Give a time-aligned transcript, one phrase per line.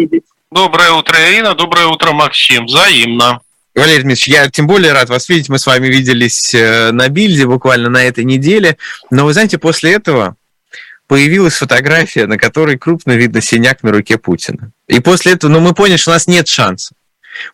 [0.00, 0.24] видеть.
[0.50, 1.54] Доброе утро, Ирина.
[1.54, 2.66] Доброе утро, Максим.
[2.66, 3.40] Взаимно.
[3.74, 5.48] Валерий Дмитриевич, я тем более рад вас видеть.
[5.48, 8.76] Мы с вами виделись э, на Бильде буквально на этой неделе.
[9.10, 10.36] Но вы знаете, после этого
[11.06, 14.72] появилась фотография, на которой крупно видно синяк на руке Путина.
[14.88, 16.94] И после этого, ну, мы поняли, что у нас нет шанса.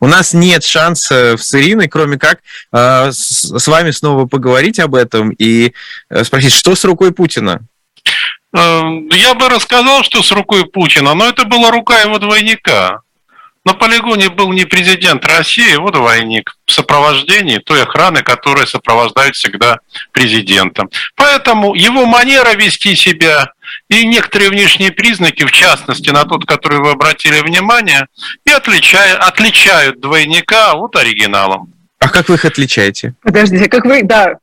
[0.00, 2.38] У нас нет шанса с Ириной, кроме как
[2.72, 5.74] э, с, с вами снова поговорить об этом и
[6.08, 7.60] э, спросить, что с рукой Путина?
[8.56, 13.02] Эм, я бы рассказал, что с рукой Путина, но это была рука его двойника.
[13.66, 19.80] На полигоне был не президент России, его двойник в сопровождении той охраны, которая сопровождает всегда
[20.12, 20.86] президента.
[21.16, 23.50] Поэтому его манера вести себя
[23.88, 28.06] и некоторые внешние признаки, в частности на тот, который вы обратили внимание,
[28.46, 31.66] и отличают, отличают двойника от оригинала.
[31.98, 33.14] А как вы их отличаете?
[33.22, 34.38] Подождите, как вы, да,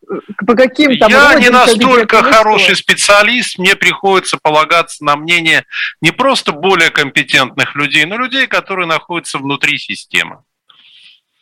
[0.45, 1.11] по каким там...
[1.11, 5.65] Я не настолько хороший специалист, мне приходится полагаться на мнение
[6.01, 10.39] не просто более компетентных людей, но людей, которые находятся внутри системы.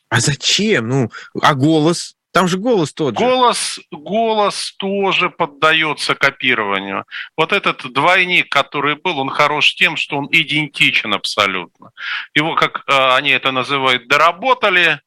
[0.09, 0.89] А зачем?
[0.89, 2.15] Ну, а голос?
[2.33, 3.23] Там же голос тот же.
[3.23, 7.05] Голос, голос тоже поддается копированию.
[7.35, 11.91] Вот этот двойник, который был, он хорош тем, что он идентичен абсолютно.
[12.33, 15.01] Его, как э, они это называют, доработали,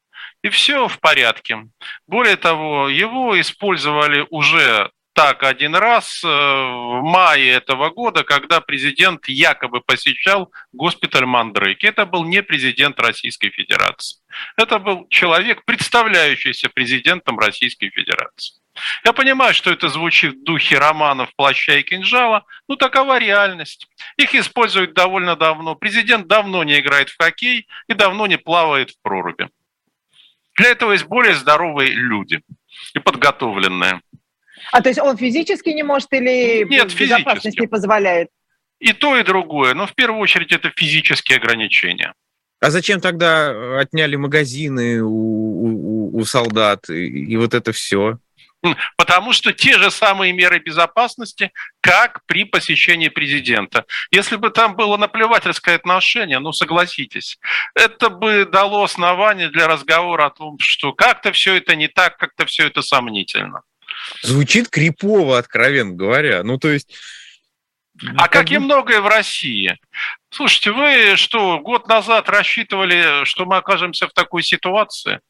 [0.44, 1.68] и все в порядке.
[2.06, 9.26] Более того, его использовали уже так один раз э, в мае этого года, когда президент
[9.28, 11.86] якобы посещал госпиталь Мандрейки.
[11.86, 14.20] Это был не президент Российской Федерации.
[14.58, 18.60] Это был человек, представляющийся президентом Российской Федерации.
[19.04, 23.86] Я понимаю, что это звучит в духе романов «Плаща и кинжала», но такова реальность.
[24.18, 25.74] Их используют довольно давно.
[25.74, 29.48] Президент давно не играет в хоккей и давно не плавает в проруби.
[30.56, 32.40] Для этого есть более здоровые люди
[32.94, 34.00] и подготовленные.
[34.72, 38.28] А то есть он физически не может или Нет, безопасность не позволяет?
[38.78, 39.74] И то, и другое.
[39.74, 42.14] Но в первую очередь это физические ограничения.
[42.60, 48.18] А зачем тогда отняли магазины у, у, у солдат и, и вот это все?
[48.96, 53.84] Потому что те же самые меры безопасности, как при посещении президента.
[54.10, 57.38] Если бы там было наплевательское отношение, ну согласитесь,
[57.74, 62.46] это бы дало основание для разговора о том, что как-то все это не так, как-то
[62.46, 63.62] все это сомнительно.
[64.22, 66.42] Звучит крипово, откровенно говоря.
[66.42, 66.94] Ну, то есть...
[68.16, 69.78] А как и многое в России.
[70.30, 75.20] Слушайте, вы что, год назад рассчитывали, что мы окажемся в такой ситуации?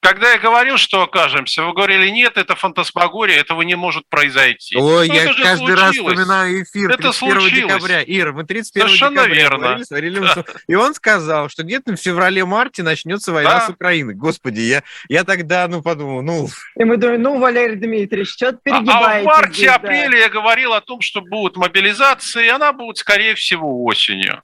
[0.00, 4.76] Когда я говорил, что окажемся, вы говорили, нет, это фантасмагория, этого не может произойти.
[4.78, 5.80] Ой, я каждый случилось.
[5.80, 7.52] раз вспоминаю эфир это 31 случилось.
[7.52, 8.02] декабря.
[8.06, 9.58] Ира, мы 31 Совершенно декабря верно.
[9.58, 10.44] говорили с да.
[10.66, 13.66] И он сказал, что где-то в феврале-марте начнется война да.
[13.66, 14.14] с Украиной.
[14.14, 16.48] Господи, я, я тогда, ну, подумал, ну...
[16.78, 18.90] И мы думаем, ну, Валерий Дмитриевич, что-то перегибаете.
[18.94, 20.16] А, а в марте-апреле да.
[20.16, 24.42] я говорил о том, что будет мобилизация, и она будет, скорее всего, осенью.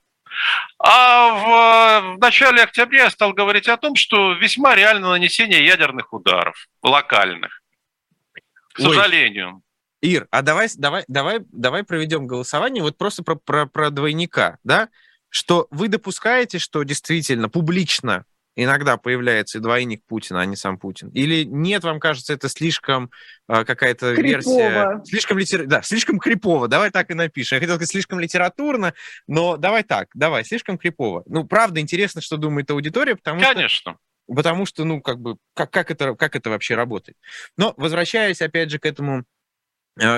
[0.79, 6.13] А в, в начале октября я стал говорить о том, что весьма реально нанесение ядерных
[6.13, 7.61] ударов, локальных.
[8.73, 8.85] К Ой.
[8.85, 9.61] сожалению.
[10.01, 14.89] Ир, а давай, давай, давай, давай проведем голосование вот просто про, про, про двойника, да?
[15.29, 18.25] Что вы допускаете, что действительно публично
[18.57, 21.09] иногда появляется и двойник Путина, а не сам Путин?
[21.09, 23.11] Или нет, вам кажется, это слишком
[23.47, 25.01] э, какая-то версия...
[25.05, 25.65] Слишком литер...
[25.67, 27.55] Да, слишком крипово, давай так и напишем.
[27.57, 28.93] Я хотел сказать слишком литературно,
[29.27, 31.23] но давай так, давай, слишком крипово.
[31.27, 33.69] Ну, правда, интересно, что думает аудитория, потому Конечно.
[33.69, 33.97] что...
[34.27, 37.17] Потому что, ну, как бы, как, как, это, как это вообще работает?
[37.55, 39.23] Но, возвращаясь, опять же, к этому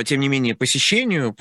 [0.04, 1.36] тем не менее, посещению,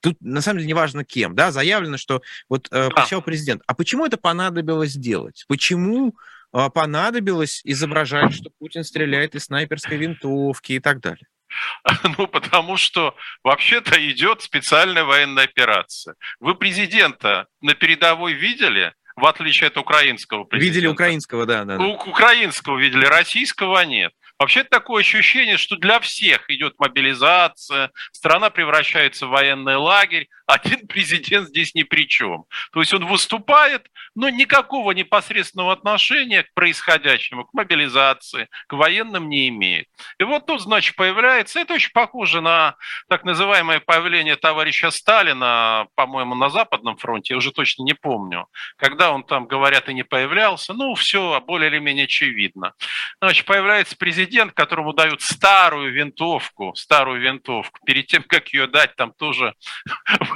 [0.00, 3.62] тут на самом деле неважно кем, да, заявлено, что вот э, посещал президент.
[3.66, 5.44] А почему это понадобилось делать?
[5.48, 6.14] Почему
[6.52, 11.26] э, понадобилось изображать, что Путин стреляет из снайперской винтовки и так далее?
[12.18, 16.14] Ну, потому что вообще-то идет специальная военная операция.
[16.40, 18.92] Вы президента на передовой видели?
[19.18, 20.74] в отличие от украинского президента.
[20.74, 21.76] Видели украинского, да, да.
[21.78, 24.12] У украинского видели, российского нет.
[24.38, 31.48] Вообще такое ощущение, что для всех идет мобилизация, страна превращается в военный лагерь, один президент
[31.48, 32.44] здесь ни при чем.
[32.72, 39.48] То есть он выступает, но никакого непосредственного отношения к происходящему, к мобилизации, к военным не
[39.48, 39.86] имеет.
[40.18, 42.76] И вот тут, значит, появляется, это очень похоже на
[43.08, 48.46] так называемое появление товарища Сталина, по-моему, на Западном фронте, я уже точно не помню,
[48.76, 52.72] когда он там, говорят, и не появлялся, ну, все более или менее очевидно.
[53.20, 59.12] Значит, появляется президент которому дают старую винтовку, старую винтовку, перед тем, как ее дать, там
[59.12, 59.54] тоже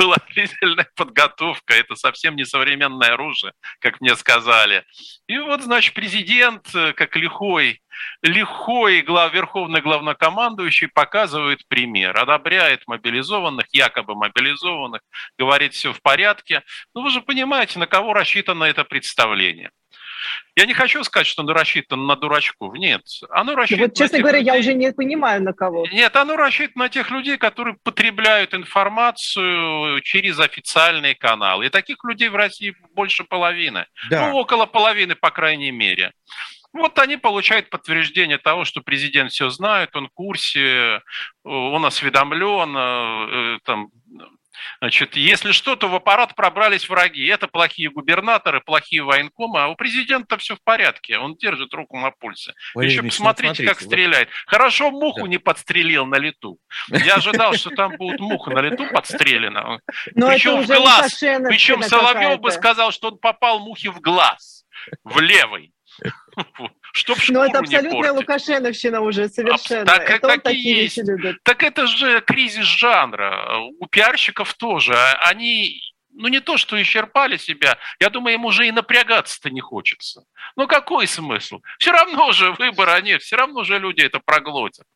[0.03, 4.85] была предельная подготовка, это совсем не современное оружие, как мне сказали.
[5.29, 7.81] И вот, значит, президент, э, как лихой,
[8.23, 15.03] лихой глав, верховный главнокомандующий показывает пример, одобряет мобилизованных, якобы мобилизованных,
[15.39, 16.63] говорит, все в порядке.
[16.95, 19.71] Ну, вы же понимаете, на кого рассчитано это представление.
[20.55, 22.75] Я не хочу сказать, что оно рассчитано на дурачков.
[22.75, 23.89] Нет, оно рассчитано.
[23.89, 24.53] Вот, честно говоря, людей...
[24.53, 25.87] я уже не понимаю, на кого.
[25.93, 31.67] Нет, оно рассчитано на тех людей, которые потребляют информацию через официальные каналы.
[31.67, 33.87] И таких людей в России больше половины.
[34.11, 34.29] Да.
[34.29, 36.13] Ну, около половины, по крайней мере.
[36.73, 41.03] Вот они получают подтверждение того, что президент все знает, он в курсе,
[41.45, 43.89] он осведомлен, э, там,
[44.81, 47.27] Значит, если что, то в аппарат пробрались враги.
[47.27, 51.19] Это плохие губернаторы, плохие военкомы, а у президента все в порядке.
[51.19, 52.53] Он держит руку на пульсе.
[52.75, 53.87] Валерий Еще посмотрите, смотрите, как вот...
[53.87, 54.29] стреляет.
[54.47, 55.29] Хорошо муху да.
[55.29, 56.59] не подстрелил на лету.
[56.89, 59.79] Я ожидал, что там будет муха на лету подстрелена.
[60.15, 61.19] Но Причем в глаз.
[61.19, 64.65] Причем Соловьев бы сказал, что он попал мухе в глаз,
[65.05, 65.73] в левый.
[66.93, 69.87] Чтоб Ну, это абсолютная лукашеновщина уже совершенно.
[69.87, 71.01] Так, это так и есть.
[71.43, 73.59] Так это же кризис жанра.
[73.79, 74.95] У пиарщиков тоже.
[75.21, 75.81] Они
[76.15, 80.25] ну не то, что исчерпали себя, я думаю, им уже и напрягаться-то не хочется.
[80.57, 81.61] Ну какой смысл?
[81.79, 84.87] Все равно же выбора нет, все равно же люди это проглотят.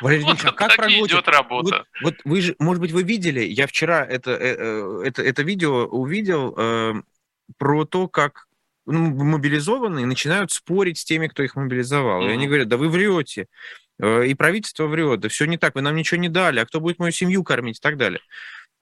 [0.00, 1.06] Валерий вот, а как проглотит?
[1.06, 1.84] идет работа.
[2.00, 5.42] Вот, вот вы же, может быть, вы видели, я вчера это, э, э, это, это
[5.42, 6.94] видео увидел э,
[7.58, 8.46] про то, как
[8.86, 12.22] ну, мобилизованные начинают спорить с теми, кто их мобилизовал.
[12.22, 12.30] Mm-hmm.
[12.30, 13.46] И они говорят, да вы врете,
[14.00, 16.80] э, и правительство врет, да все не так, вы нам ничего не дали, а кто
[16.80, 17.78] будет мою семью кормить?
[17.78, 18.20] и так далее.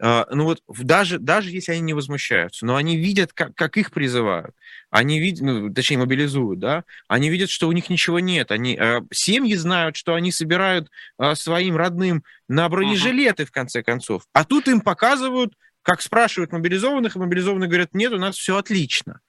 [0.03, 3.91] А, ну вот даже, даже если они не возмущаются, но они видят, как, как их
[3.91, 4.55] призывают,
[4.89, 9.01] они видят, ну, точнее, мобилизуют, да, они видят, что у них ничего нет, они, э,
[9.13, 10.89] семьи знают, что они собирают
[11.19, 13.47] э, своим родным на бронежилеты, uh-huh.
[13.47, 18.19] в конце концов, а тут им показывают, как спрашивают мобилизованных, и мобилизованные говорят, нет, у
[18.19, 19.21] нас все отлично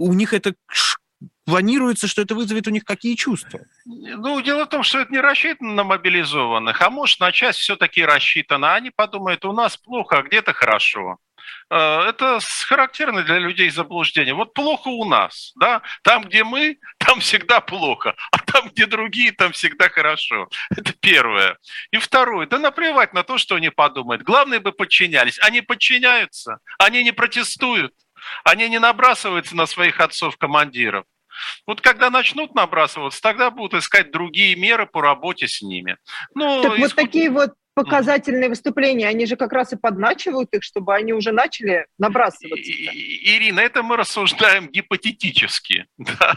[0.00, 0.54] у них это
[1.44, 3.60] планируется, что это вызовет у них какие чувства?
[3.84, 8.04] Ну, дело в том, что это не рассчитано на мобилизованных, а может, на часть все-таки
[8.04, 8.74] рассчитано.
[8.74, 11.18] Они подумают, у нас плохо, а где-то хорошо.
[11.70, 14.34] Э, это характерно для людей заблуждение.
[14.34, 19.32] Вот плохо у нас, да, там, где мы, там всегда плохо, а там, где другие,
[19.32, 20.48] там всегда хорошо.
[20.70, 21.58] Это первое.
[21.90, 24.22] И второе, да наплевать на то, что они подумают.
[24.22, 25.38] Главное бы подчинялись.
[25.40, 27.92] Они подчиняются, они не протестуют.
[28.44, 31.04] Они не набрасываются на своих отцов-командиров.
[31.66, 35.96] Вот когда начнут набрасываться, тогда будут искать другие меры по работе с ними.
[36.34, 40.94] Ну, так вот такие вот показательные выступления, они же как раз и подначивают их, чтобы
[40.94, 42.70] они уже начали набрасываться.
[42.70, 45.86] Ирина, это мы рассуждаем гипотетически.
[46.20, 46.34] Да?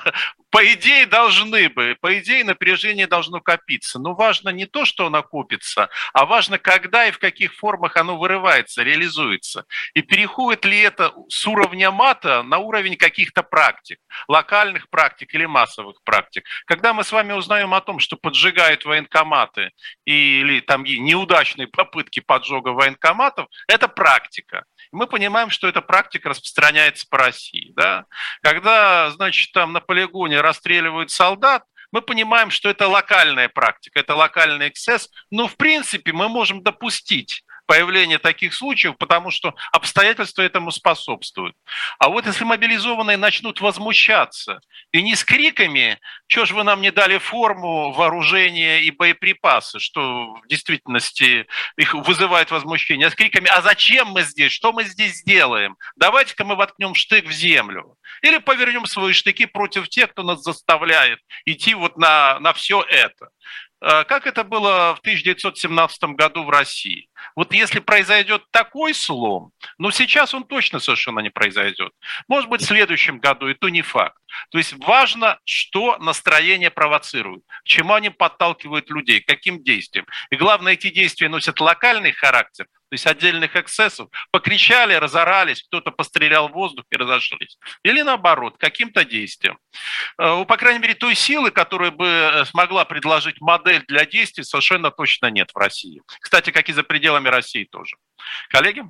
[0.51, 3.97] По идее должны бы, по идее напряжение должно копиться.
[3.97, 8.17] Но важно не то, что оно копится, а важно, когда и в каких формах оно
[8.19, 9.65] вырывается, реализуется.
[9.95, 13.97] И переходит ли это с уровня мата на уровень каких-то практик,
[14.27, 16.45] локальных практик или массовых практик.
[16.65, 19.71] Когда мы с вами узнаем о том, что поджигают военкоматы
[20.05, 24.65] или там неудачные неудачные попытки поджога военкоматов, это практика.
[24.91, 27.71] Мы понимаем, что эта практика распространяется по России.
[27.75, 28.05] Да?
[28.41, 34.67] Когда, значит, там на полигоне расстреливают солдат, мы понимаем, что это локальная практика, это локальный
[34.67, 37.43] эксцесс, но в принципе мы можем допустить
[37.73, 41.55] появление таких случаев, потому что обстоятельства этому способствуют.
[41.97, 44.59] А вот если мобилизованные начнут возмущаться,
[44.91, 45.97] и не с криками,
[46.27, 52.51] что же вы нам не дали форму, вооружение и боеприпасы, что в действительности их вызывает
[52.51, 56.93] возмущение, а с криками, а зачем мы здесь, что мы здесь делаем, давайте-ка мы воткнем
[56.93, 57.97] штык в землю.
[58.21, 63.29] Или повернем свои штыки против тех, кто нас заставляет идти вот на, на все это.
[63.83, 67.09] Э, как это было в 1917 году в России?
[67.35, 71.91] Вот если произойдет такой слом, ну сейчас он точно совершенно не произойдет.
[72.29, 74.17] Может быть, в следующем году, и то не факт.
[74.51, 80.05] То есть важно, что настроение провоцирует, к чему они подталкивают людей, каким действиям.
[80.29, 84.07] И главное, эти действия носят локальный характер, то есть отдельных эксцессов.
[84.29, 87.57] Покричали, разорались, кто-то пострелял в воздух и разошлись.
[87.81, 89.57] Или наоборот, каким-то действием.
[90.19, 94.91] Э, по крайней мере, той силы, которая бы э, смогла предложить модель для действий, совершенно
[94.91, 96.03] точно нет в России.
[96.19, 97.95] Кстати, как и за пределами России тоже.
[98.49, 98.83] Коллеги?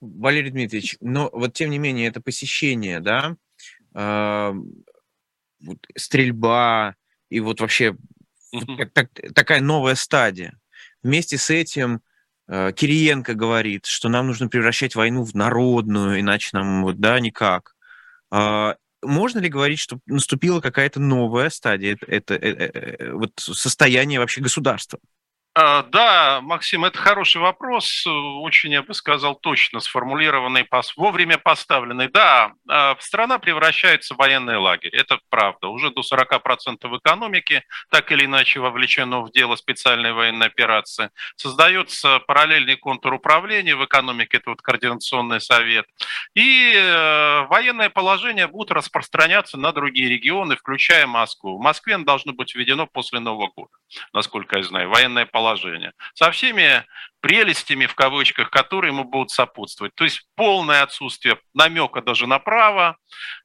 [0.00, 3.36] Валерий Дмитриевич, но вот тем не менее это посещение, да,
[3.92, 6.96] вот, стрельба
[7.30, 7.96] и вот вообще
[8.76, 10.58] так, так, такая новая стадия.
[11.04, 12.02] Вместе с этим
[12.48, 17.74] Кириенко говорит, что нам нужно превращать войну в народную, иначе нам вот, да, никак.
[18.30, 24.18] Э, можно ли говорить, что наступила какая-то новая стадия, это, это, это, это вот состояние
[24.18, 24.98] вообще государства?
[25.56, 32.08] А, да, Максим, это хороший вопрос, очень, я бы сказал, точно сформулированный, вовремя поставленный.
[32.08, 35.68] Да, а, страна превращается в военный лагерь, это правда.
[35.68, 41.10] Уже до 40% экономики так или иначе вовлечено в дело специальной военной операции.
[41.36, 45.86] Создается параллельный контур управления в экономике, это вот координационный совет.
[46.34, 51.58] И э, военное положение будет распространяться на другие регионы, включая Москву.
[51.58, 53.70] В Москве оно должно быть введено после Нового года,
[54.12, 54.88] насколько я знаю.
[54.88, 56.84] Военное положение положения, со всеми
[57.20, 59.94] прелестями, в кавычках, которые ему будут сопутствовать.
[59.94, 62.96] То есть полное отсутствие намека даже на право,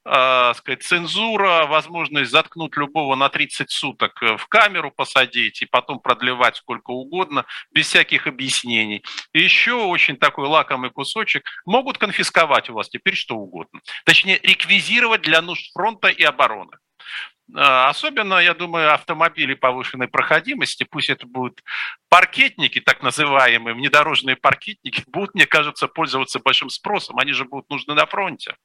[0.05, 6.57] э, сказать, цензура, возможность заткнуть любого на 30 суток в камеру посадить и потом продлевать
[6.57, 9.03] сколько угодно, без всяких объяснений.
[9.33, 13.81] И еще очень такой лакомый кусочек, могут конфисковать у вас теперь что угодно.
[14.05, 16.77] Точнее, реквизировать для нужд фронта и обороны.
[17.55, 21.63] А, особенно, я думаю, автомобили повышенной проходимости, пусть это будут
[22.09, 27.17] паркетники, так называемые, внедорожные паркетники, будут, мне кажется, пользоваться большим спросом.
[27.17, 28.55] Они же будут нужны на фронте.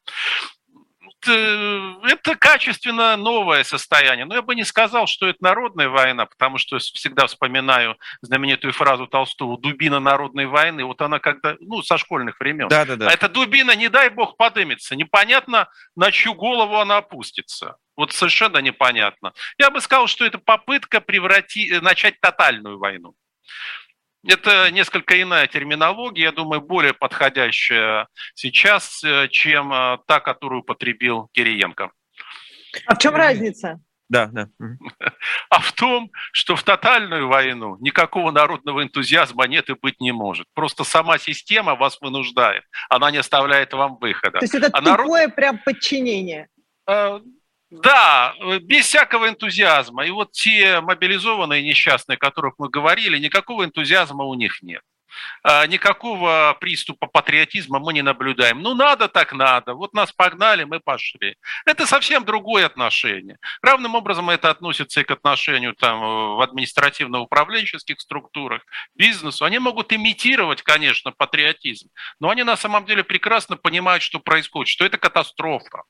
[1.26, 4.24] Э, это качественно новое состояние.
[4.24, 9.06] Но я бы не сказал, что это народная война, потому что всегда вспоминаю знаменитую фразу
[9.06, 10.84] Толстого «дубина народной войны».
[10.84, 12.68] Вот она когда, ну, со школьных времен.
[12.68, 13.08] Да, да, да.
[13.08, 14.96] А эта дубина, не дай бог, подымется.
[14.96, 17.76] Непонятно, на чью голову она опустится.
[17.96, 19.32] Вот совершенно непонятно.
[19.58, 23.14] Я бы сказал, что это попытка превратить, начать тотальную войну.
[24.26, 31.28] Это несколько иная терминология, я думаю, более подходящая сейчас, э, чем э, та, которую потребил
[31.32, 31.90] Кириенко.
[32.86, 33.80] А в чем разница?
[34.08, 34.48] Да, да.
[35.50, 40.46] А в том, что в тотальную войну никакого народного энтузиазма нет и быть не может.
[40.54, 42.64] Просто сама система вас вынуждает.
[42.88, 44.38] Она не оставляет вам выхода.
[44.38, 45.34] То есть это а тупое народ...
[45.36, 46.48] прям подчинение.
[47.82, 50.06] Да, без всякого энтузиазма.
[50.06, 54.82] И вот те мобилизованные несчастные, о которых мы говорили, никакого энтузиазма у них нет.
[55.42, 58.62] А, никакого приступа патриотизма мы не наблюдаем.
[58.62, 59.74] Ну, надо так надо.
[59.74, 61.36] Вот нас погнали, мы пошли.
[61.66, 63.38] Это совсем другое отношение.
[63.62, 66.00] Равным образом это относится и к отношению там,
[66.36, 68.62] в административно-управленческих структурах,
[68.94, 69.44] бизнесу.
[69.44, 71.88] Они могут имитировать, конечно, патриотизм,
[72.20, 75.82] но они на самом деле прекрасно понимают, что происходит, что это катастрофа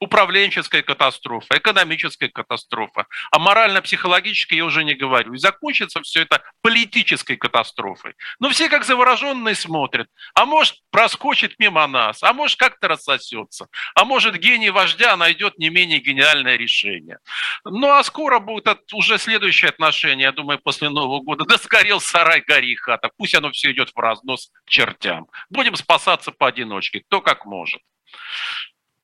[0.00, 5.34] управленческая катастрофа, экономическая катастрофа, а морально-психологическая я уже не говорю.
[5.34, 8.14] И закончится все это политической катастрофой.
[8.40, 10.08] Но все как завороженные смотрят.
[10.34, 15.68] А может проскочит мимо нас, а может как-то рассосется, а может гений вождя найдет не
[15.68, 17.18] менее гениальное решение.
[17.64, 21.44] Ну а скоро будет уже следующее отношение, я думаю, после Нового года.
[21.44, 23.10] Да сгорел сарай, гори хата.
[23.18, 25.28] Пусть оно все идет в разнос к чертям.
[25.50, 27.82] Будем спасаться поодиночке, кто как может.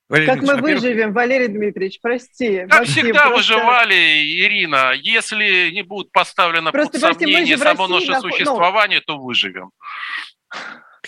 [0.09, 2.61] Валерий как мы выживем, Валерий Дмитриевич, прости.
[2.61, 3.37] Как Максим, всегда просто...
[3.37, 4.93] выживали, Ирина.
[4.93, 9.15] Если не будет поставлено просто, под сомнение само наше существование, ну...
[9.15, 9.71] то выживем.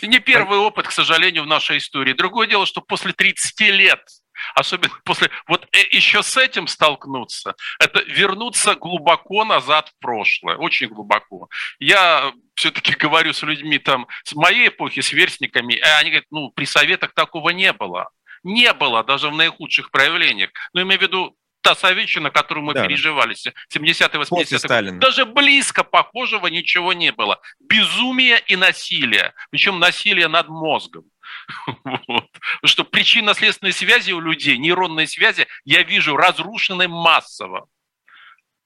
[0.02, 2.12] Не первый опыт, к сожалению, в нашей истории.
[2.12, 4.00] Другое дело, что после 30 лет,
[4.54, 5.30] особенно после...
[5.46, 11.48] Вот э, еще с этим столкнуться, это вернуться глубоко назад в прошлое, очень глубоко.
[11.78, 16.50] Я все-таки говорю с людьми там с моей эпохи, с верстниками, и они говорят, ну,
[16.50, 18.08] при советах такого не было
[18.42, 20.50] не было даже в наихудших проявлениях.
[20.72, 22.86] Но имею в виду та советчина, которую мы да.
[22.86, 24.92] переживали, 70-е, 80-е.
[24.92, 27.40] Даже близко похожего ничего не было.
[27.60, 29.34] Безумие и насилие.
[29.50, 31.04] Причем насилие над мозгом.
[32.06, 32.30] Вот.
[32.64, 37.66] Что причинно-следственные связи у людей, нейронные связи, я вижу разрушены массово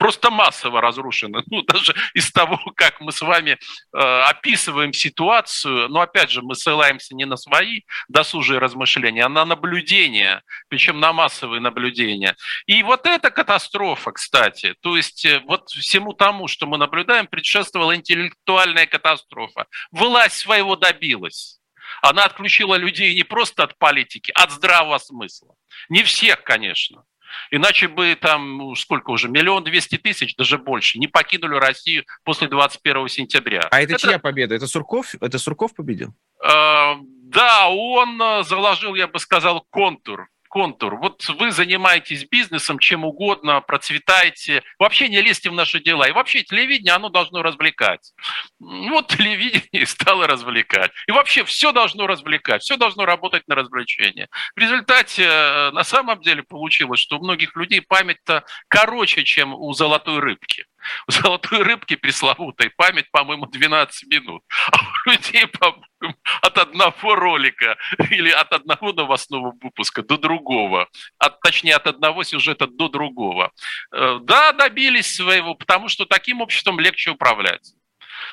[0.03, 1.45] просто массово разрушена.
[1.53, 3.99] Ну, даже из того, как мы с вами э,
[4.31, 10.43] описываем ситуацию, но опять же, мы ссылаемся не на свои досужие размышления, а на наблюдения,
[10.69, 12.35] причем на массовые наблюдения.
[12.67, 17.95] И вот эта катастрофа, кстати, то есть э, вот всему тому, что мы наблюдаем, предшествовала
[17.95, 19.67] интеллектуальная катастрофа.
[19.93, 21.61] Власть своего добилась.
[22.01, 25.55] Она отключила людей не просто от политики, а от здравого смысла.
[25.89, 27.05] Не всех, конечно.
[27.51, 32.49] Иначе бы там, ну, сколько уже, миллион двести тысяч, даже больше, не покинули Россию после
[32.49, 33.69] 21 сентября.
[33.71, 34.07] А это, это...
[34.07, 34.55] чья победа?
[34.55, 35.15] Это Сурков?
[35.21, 36.15] Это Сурков победил?
[36.43, 40.97] Э, да, он э, заложил, я бы сказал, контур контур.
[40.97, 46.07] Вот вы занимаетесь бизнесом, чем угодно, процветаете, вообще не лезьте в наши дела.
[46.07, 48.13] И вообще телевидение, оно должно развлекать.
[48.61, 50.91] Вот телевидение стало развлекать.
[51.09, 54.29] И вообще все должно развлекать, все должно работать на развлечение.
[54.55, 59.73] В результате э, на самом деле получилось, что у многих людей память-то короче, чем у
[59.73, 60.67] золотой рыбки.
[61.09, 64.43] У золотой рыбки пресловутой память, по-моему, 12 минут.
[64.71, 67.77] А у людей, по-моему, от одного ролика
[68.11, 70.89] или от одного новостного выпуска до другого.
[71.19, 73.53] От, точнее, от одного сюжета до другого.
[73.93, 77.75] Э, да, добились своего, потому что таким обществом легче управлять.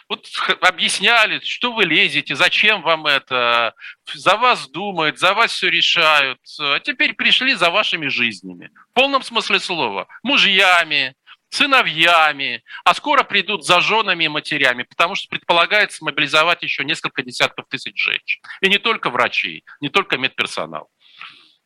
[0.07, 0.27] вот
[0.61, 3.73] объясняли, что вы лезете, зачем вам это,
[4.13, 8.71] за вас думают, за вас все решают, а теперь пришли за вашими жизнями.
[8.91, 10.07] В полном смысле слова.
[10.23, 11.15] Мужьями,
[11.49, 17.65] сыновьями, а скоро придут за женами и матерями, потому что предполагается мобилизовать еще несколько десятков
[17.69, 18.41] тысяч женщин.
[18.61, 20.89] И не только врачей, не только медперсонал.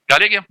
[0.05, 0.43] Коллеги?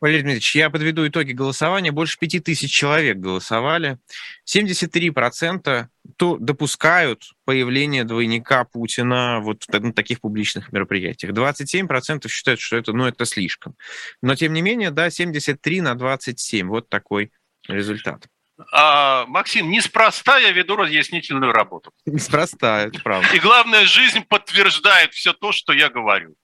[0.00, 1.90] Валерий Дмитриевич, я подведу итоги голосования.
[1.90, 3.98] Больше пяти тысяч человек голосовали.
[4.46, 11.32] 73% то допускают появление двойника Путина вот на таких публичных мероприятиях.
[11.32, 13.74] 27% считают, что это, ну, это слишком.
[14.22, 16.68] Но, тем не менее, да, 73 на 27.
[16.68, 17.32] Вот такой
[17.66, 18.26] результат.
[18.72, 21.92] А, Максим, неспроста я веду разъяснительную работу.
[22.06, 23.28] Неспроста, это правда.
[23.34, 26.34] И главное, жизнь подтверждает все то, что я говорю.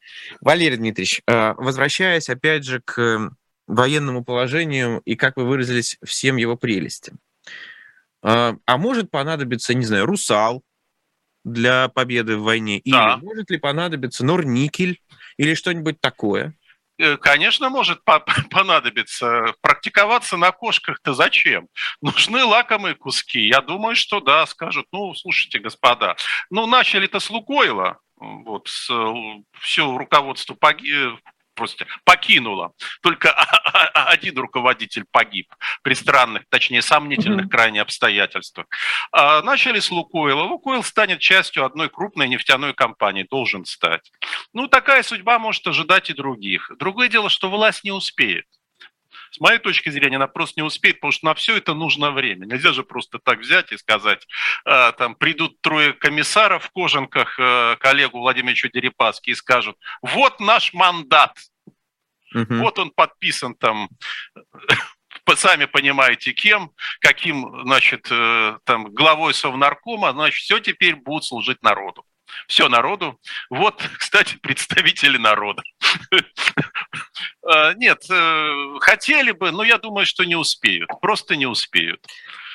[0.40, 3.30] Валерий Дмитриевич, э, возвращаясь опять же к
[3.66, 7.18] военному положению и, как вы выразились, всем его прелестям.
[8.22, 10.62] А, а может понадобиться, не знаю, русал
[11.44, 12.80] для победы в войне?
[12.84, 13.14] Да.
[13.16, 15.00] Или может ли понадобиться норникель
[15.36, 16.54] или что-нибудь такое?
[16.98, 18.02] Э, конечно, может
[18.50, 19.54] понадобиться.
[19.60, 21.68] Практиковаться на кошках-то зачем?
[22.00, 23.40] Нужны лакомые куски.
[23.40, 26.16] Я думаю, что да, скажут, ну, слушайте, господа,
[26.50, 30.54] ну, начали-то с Лукойла, вот, с, э, все руководство
[31.54, 32.72] просто покинула.
[33.02, 33.32] Только
[33.94, 38.66] один руководитель погиб при странных, точнее, сомнительных крайне обстоятельствах.
[39.12, 40.42] А, начали с Лукойла.
[40.42, 44.12] Лукойл станет частью одной крупной нефтяной компании, должен стать.
[44.52, 46.70] Ну, такая судьба может ожидать и других.
[46.78, 48.46] Другое дело, что власть не успеет.
[49.34, 52.46] С моей точки зрения, она просто не успеет, потому что на все это нужно время.
[52.46, 54.24] Нельзя же просто так взять и сказать,
[54.64, 60.72] э, там придут трое комиссаров в кожанках э, коллегу Владимировичу Дерипаски и скажут, вот наш
[60.72, 61.36] мандат,
[62.32, 62.54] угу.
[62.58, 63.88] вот он подписан там
[65.34, 72.04] сами понимаете, кем, каким, значит, э, там, главой Совнаркома, значит, все теперь будут служить народу.
[72.46, 73.20] Все народу.
[73.50, 75.62] Вот, кстати, представители народа.
[77.46, 80.88] А, нет, э, хотели бы, но я думаю, что не успеют.
[81.02, 82.00] Просто не успеют.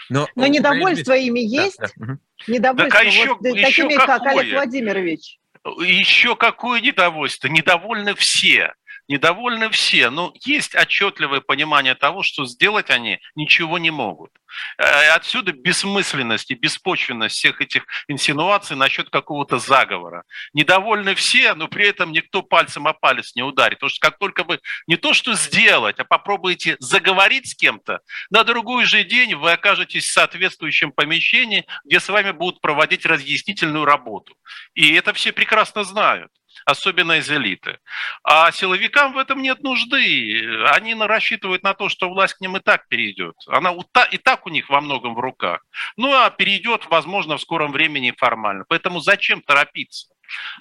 [0.10, 1.78] Но, но недовольство ими есть?
[1.78, 2.18] Да, да.
[2.48, 4.20] Недовольство так, а еще, вот, еще такими, какое?
[4.20, 5.40] как Олег Владимирович.
[5.64, 7.48] Еще какое недовольство?
[7.50, 8.74] Недовольны все
[9.10, 10.10] недовольны все.
[10.10, 14.32] Но есть отчетливое понимание того, что сделать они ничего не могут.
[14.78, 20.24] Э, отсюда бессмысленность и беспочвенность всех этих инсинуаций насчет какого-то заговора.
[20.54, 23.80] Недовольны все, но при этом никто пальцем о палец не ударит.
[23.80, 28.44] Потому что как только вы не то что сделать, а попробуете заговорить с кем-то, на
[28.44, 34.36] другой же день вы окажетесь в соответствующем помещении, где с вами будут проводить разъяснительную работу.
[34.76, 36.32] И это все прекрасно знают
[36.66, 37.80] особенно из элиты.
[38.24, 40.64] А силовикам в этом нет нужды.
[40.74, 43.36] Они рассчитывают на то, что власть к ним и так перейдет.
[43.48, 43.74] Она
[44.12, 45.62] и так у них во многом в руках.
[45.98, 48.66] Ну а перейдет, возможно, в скором времени формально.
[48.68, 50.08] Поэтому зачем торопиться?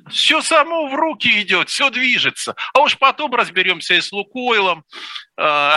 [0.09, 2.55] Все само в руки идет, все движется.
[2.73, 4.85] А уж потом разберемся и с Лукойлом,
[5.37, 5.77] э,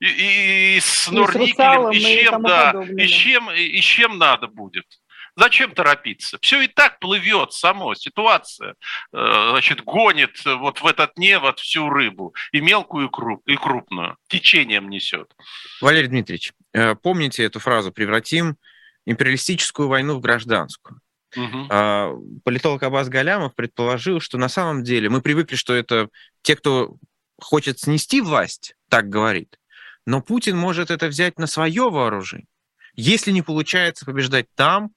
[0.00, 4.84] и, и с Норникелем, и, и чем, да, и чем, и чем надо будет.
[5.40, 6.36] Зачем торопиться?
[6.42, 8.74] Все и так плывет само, ситуация,
[9.14, 14.18] э, значит, гонит вот в этот невод всю рыбу, и мелкую, и, круп, и крупную,
[14.28, 15.34] течением несет.
[15.80, 18.58] Валерий Дмитриевич, э, помните эту фразу «превратим
[19.06, 21.00] империалистическую войну в гражданскую»?
[21.34, 22.42] Угу.
[22.44, 26.10] Политолог Абаз Галямов предположил, что на самом деле мы привыкли, что это
[26.42, 26.96] те, кто
[27.40, 29.58] хочет снести власть, так говорит,
[30.04, 32.48] но Путин может это взять на свое вооружение.
[32.94, 34.90] Если не получается побеждать там,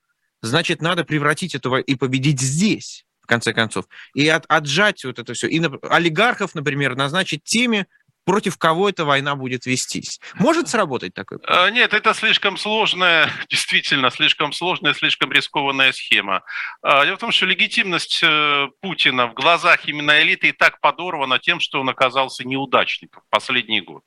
[0.44, 5.34] значит, надо превратить этого и победить здесь, в конце концов, и от, отжать вот это
[5.34, 5.48] все.
[5.48, 7.88] И олигархов, например, назначить теми,
[8.26, 10.20] против кого эта война будет вестись.
[10.36, 11.40] Может сработать такой?
[11.46, 16.44] А, нет, это слишком сложная, действительно, слишком сложная, слишком рискованная схема.
[16.82, 21.40] А, дело в том, что легитимность э, Путина в глазах именно элиты и так подорвана
[21.40, 24.04] тем, что он оказался неудачником в последний год.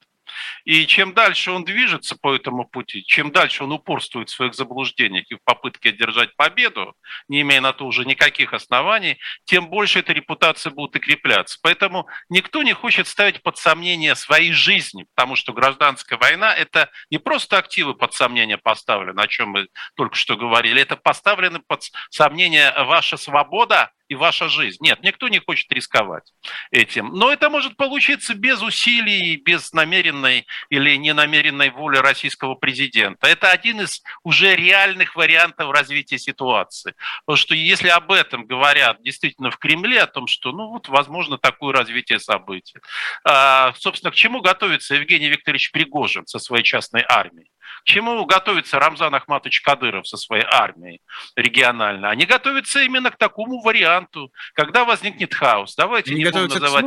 [0.64, 5.24] И чем дальше он движется по этому пути, чем дальше он упорствует в своих заблуждениях
[5.30, 6.94] и в попытке одержать победу,
[7.28, 11.58] не имея на то уже никаких оснований, тем больше эта репутация будет укрепляться.
[11.62, 17.18] Поэтому никто не хочет ставить под сомнение своей жизни, потому что гражданская война– это не
[17.18, 22.72] просто активы под сомнение поставлены, о чем мы только что говорили, это поставлены под сомнение
[22.84, 24.78] ваша свобода и ваша жизнь.
[24.80, 26.32] Нет, никто не хочет рисковать
[26.70, 27.08] этим.
[27.14, 33.26] Но это может получиться без усилий, без намеренной или ненамеренной воли российского президента.
[33.26, 36.94] Это один из уже реальных вариантов развития ситуации.
[37.24, 41.38] Потому что если об этом говорят действительно в Кремле, о том, что, ну вот, возможно,
[41.38, 42.78] такое развитие событий.
[43.24, 47.50] А, собственно, к чему готовится Евгений Викторович Пригожин со своей частной армией?
[47.82, 51.00] К чему готовится Рамзан Ахматович Кадыров со своей армией
[51.36, 52.10] региональной?
[52.10, 53.95] Они готовятся именно к такому варианту,
[54.54, 55.74] когда возникнет хаос.
[55.76, 56.86] Давайте Они не будем называть...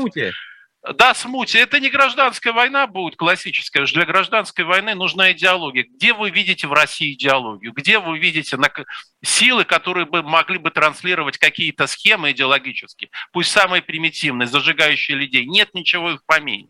[0.93, 1.60] Да, смуте.
[1.60, 3.86] Это не гражданская война будет классическая.
[3.86, 5.84] Для гражданской войны нужна идеология.
[5.84, 7.74] Где вы видите в России идеологию?
[7.74, 8.58] Где вы видите
[9.22, 13.10] силы, которые бы могли бы транслировать какие-то схемы идеологические?
[13.34, 15.45] Пусть самые примитивные, зажигающие людей.
[15.45, 16.69] Нет ничего их помимо.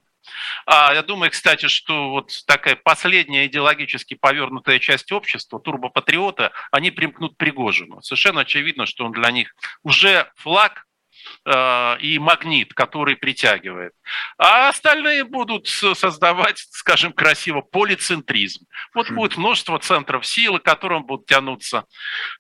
[0.65, 7.37] А я думаю, кстати, что вот такая последняя идеологически повернутая часть общества, турбопатриоты, они примкнут
[7.37, 8.01] Пригожину.
[8.01, 10.85] Совершенно очевидно, что он для них уже флаг
[11.45, 13.93] э, и магнит, который притягивает.
[14.37, 18.65] А остальные будут создавать, скажем красиво, полицентризм.
[18.93, 21.85] Вот будет множество центров силы, к которым будут тянуться.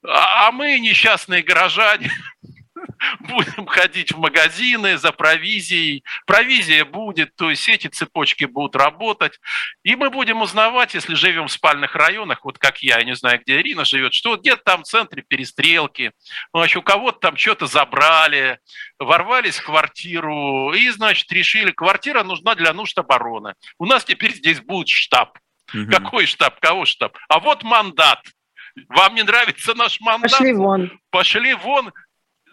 [0.03, 2.11] А, а мы, несчастные горожане,
[3.19, 6.03] будем ходить в магазины за провизией.
[6.25, 9.39] Провизия будет, то есть эти цепочки будут работать.
[9.83, 13.39] И мы будем узнавать, если живем в спальных районах, вот как я, я не знаю,
[13.41, 16.11] где Ирина живет, что где-то там в центре перестрелки,
[16.53, 18.59] значит, у кого-то там что-то забрали,
[18.99, 23.55] ворвались в квартиру и, значит, решили, квартира нужна для нужд обороны.
[23.77, 25.37] У нас теперь здесь будет штаб.
[25.73, 25.91] Угу.
[25.91, 26.59] Какой штаб?
[26.59, 27.17] Кого штаб?
[27.27, 28.23] А вот мандат.
[28.87, 30.31] Вам не нравится наш мандат?
[30.31, 30.99] Пошли вон.
[31.11, 31.91] Пошли вон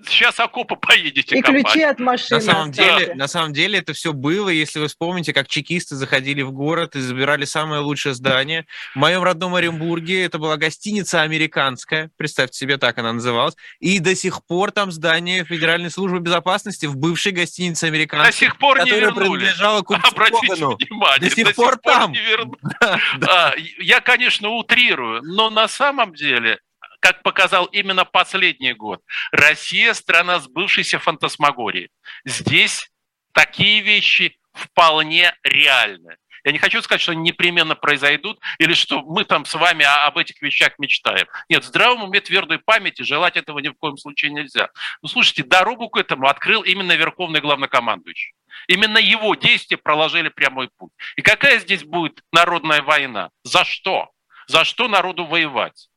[0.06, 1.64] сейчас окопы поедете И копать.
[1.64, 2.40] ключи от машины.
[2.40, 6.42] На самом, деле, на самом деле это все было, если вы вспомните, как чекисты заходили
[6.42, 8.66] в город и забирали самое лучшее здание.
[8.94, 14.14] В моем родном Оренбурге это была гостиница американская, представьте себе, так она называлась, и до
[14.14, 18.90] сих пор там здание Федеральной службы безопасности в бывшей гостинице американской, до сих пор не
[18.90, 19.38] вернули.
[19.38, 22.12] принадлежала Обратите внимание, до сих, до пор, сих пор там.
[22.12, 22.46] Не вер...
[22.80, 23.48] да, да.
[23.48, 26.59] А, я, конечно, утрирую, но на самом деле
[27.07, 31.90] как показал именно последний год, Россия– страна сбывшейся фантасмагории.
[32.25, 32.90] Здесь
[33.33, 36.16] такие вещи вполне реальны.
[36.42, 40.19] Я не хочу сказать, что они непременно произойдут, или что мы там с вами об
[40.19, 41.29] этих вещах мечтаем.
[41.49, 44.71] Нет, в здравом уме твердой памяти желать этого ни в коем случае нельзя.
[45.01, 48.35] Ну, слушайте, дорогу к этому открыл именно Верховный Главнокомандующий.
[48.66, 50.90] Именно его действия проложили прямой путь.
[51.14, 53.31] И какая здесь будет народная война?
[53.45, 54.11] За что?
[54.49, 55.88] За что народу воевать?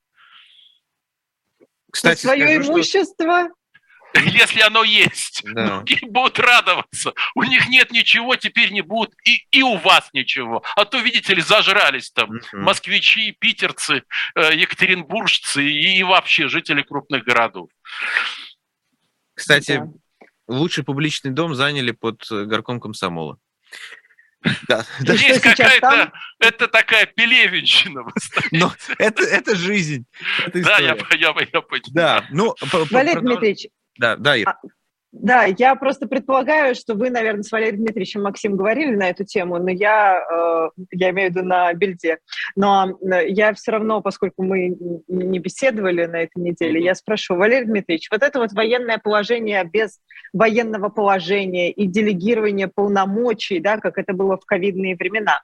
[1.91, 3.43] Кстати, свое скажу, имущество.
[3.45, 3.59] Что...
[4.15, 5.83] Если оно есть, да.
[5.85, 7.13] и будут радоваться.
[7.35, 10.63] У них нет ничего, теперь не будет, и, и у вас ничего.
[10.75, 12.39] А то, видите ли, зажрались там угу.
[12.53, 14.03] москвичи, питерцы,
[14.35, 17.69] э, екатеринбуржцы и, и вообще жители крупных городов.
[19.35, 20.25] Кстати, да.
[20.47, 23.37] лучший публичный дом заняли под горком комсомола.
[24.67, 25.13] Да, да.
[25.13, 28.05] Есть какая-то, это такая пелевинщина.
[28.51, 30.05] Но это, это жизнь.
[30.45, 31.83] Это да, я, я, я понимаю.
[31.91, 32.55] Да, ну,
[32.91, 34.55] Валерий Дмитриевич, да, да, Ир.
[35.11, 39.57] Да, я просто предполагаю, что вы, наверное, с Валерием Дмитриевичем Максим говорили на эту тему,
[39.57, 42.19] но я, э, я имею в виду на бельде.
[42.55, 48.09] Но я все равно, поскольку мы не беседовали на этой неделе, я спрошу, Валерий Дмитриевич,
[48.11, 49.99] вот это вот военное положение без
[50.31, 55.41] военного положения и делегирование полномочий, да, как это было в ковидные времена,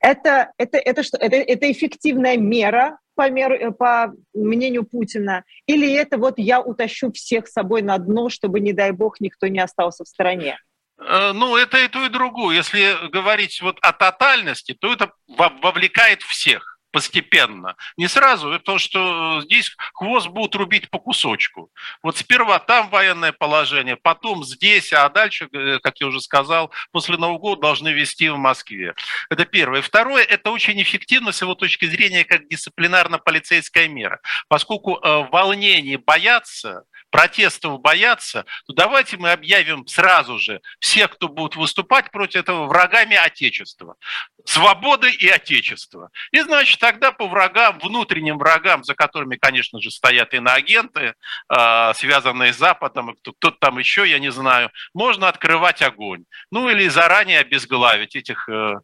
[0.00, 1.16] это, это, это что?
[1.16, 5.44] Это, это эффективная мера по, меру, э, по мнению Путина?
[5.66, 9.48] Или это вот я утащу всех с собой на дно, чтобы, не дай бог, никто
[9.48, 10.58] не остался в стороне?
[10.98, 12.56] Э, ну, это и то, и другое.
[12.56, 17.76] Если говорить вот о тотальности, то это вовлекает всех постепенно.
[17.98, 21.70] Не сразу, потому что здесь хвост будут рубить по кусочку.
[22.02, 27.18] Вот сперва там военное положение, потом здесь, а дальше, э, как я уже сказал, после
[27.18, 28.94] Нового года должны вести в Москве.
[29.28, 29.82] Это первое.
[29.82, 34.20] Второе, это очень эффективно с его точки зрения как дисциплинарно-полицейская мера.
[34.48, 41.56] Поскольку э, волнений боятся, протестов боятся, то давайте мы объявим сразу же всех, кто будет
[41.56, 43.96] выступать против этого, врагами Отечества.
[44.44, 46.10] Свободы и Отечества.
[46.30, 51.14] И, значит, тогда по врагам, внутренним врагам, за которыми, конечно же, стоят иноагенты,
[51.48, 56.24] э, связанные с Западом, кто-то там еще, я не знаю, можно открывать огонь.
[56.50, 58.74] Ну или заранее обезглавить этих, э,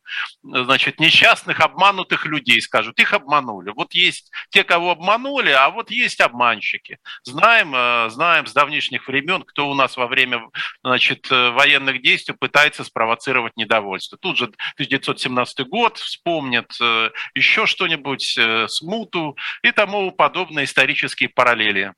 [0.42, 3.70] значит, несчастных, обманутых людей, скажут, их обманули.
[3.70, 6.98] Вот есть те, кого обманули, а вот есть обманщики.
[7.22, 10.48] Знаем, э, знаем с давнишних времен, кто у нас во время
[10.84, 14.18] значит, э, военных действий пытается спровоцировать недовольство.
[14.18, 14.44] Тут же
[14.76, 21.92] 1917 год вспомнят э, еще что-нибудь, э, смуту и тому подобные исторические параллели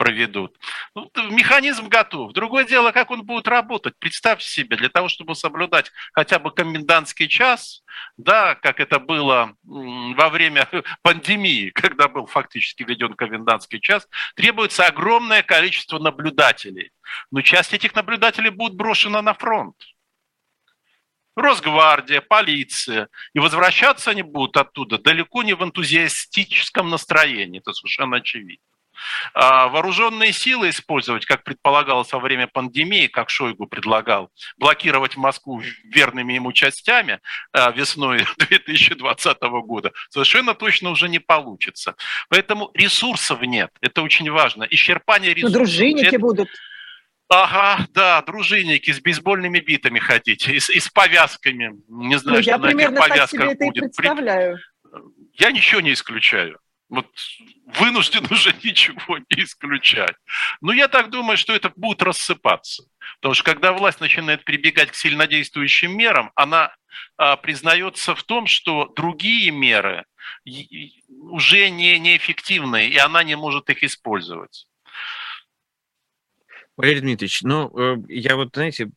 [0.00, 0.56] проведут.
[0.94, 2.32] Ну, механизм готов.
[2.32, 3.92] Другое дело, как он будет работать.
[3.98, 7.82] Представьте себе, для того, чтобы соблюдать хотя бы комендантский час,
[8.16, 10.66] да, как это было во время
[11.02, 16.92] пандемии, когда был фактически введен комендантский час, требуется огромное количество наблюдателей.
[17.30, 19.76] Но часть этих наблюдателей будет брошена на фронт.
[21.36, 23.10] Росгвардия, полиция.
[23.34, 28.64] И возвращаться они будут оттуда далеко не в энтузиастическом настроении, это совершенно очевидно.
[29.34, 36.32] А, вооруженные силы использовать, как предполагалось во время пандемии, как Шойгу предлагал, блокировать Москву верными
[36.34, 37.20] ему частями
[37.52, 41.94] а, весной 2020 года, совершенно точно уже не получится.
[42.28, 43.70] Поэтому ресурсов нет.
[43.80, 44.64] Это очень важно.
[44.64, 45.58] Исчерпание ресурсов.
[45.58, 46.18] Но дружинники это...
[46.18, 46.48] будут.
[47.32, 51.80] Ага, да, дружинники с бейсбольными битами ходить и с, и с повязками.
[51.88, 53.76] Не знаю, ну, что я на этих повязках так себе будет.
[53.76, 54.58] Это и представляю.
[55.34, 56.58] Я ничего не исключаю.
[56.90, 57.06] Вот
[57.78, 60.16] вынужден уже ничего не исключать.
[60.60, 62.84] Но я так думаю, что это будет рассыпаться.
[63.20, 66.74] Потому что когда власть начинает прибегать к сильнодействующим мерам, она
[67.16, 70.04] а, признается в том, что другие меры
[71.08, 74.66] уже не, неэффективны, и она не может их использовать.
[76.76, 78.90] Валерий Дмитриевич, ну, э, я вот, знаете,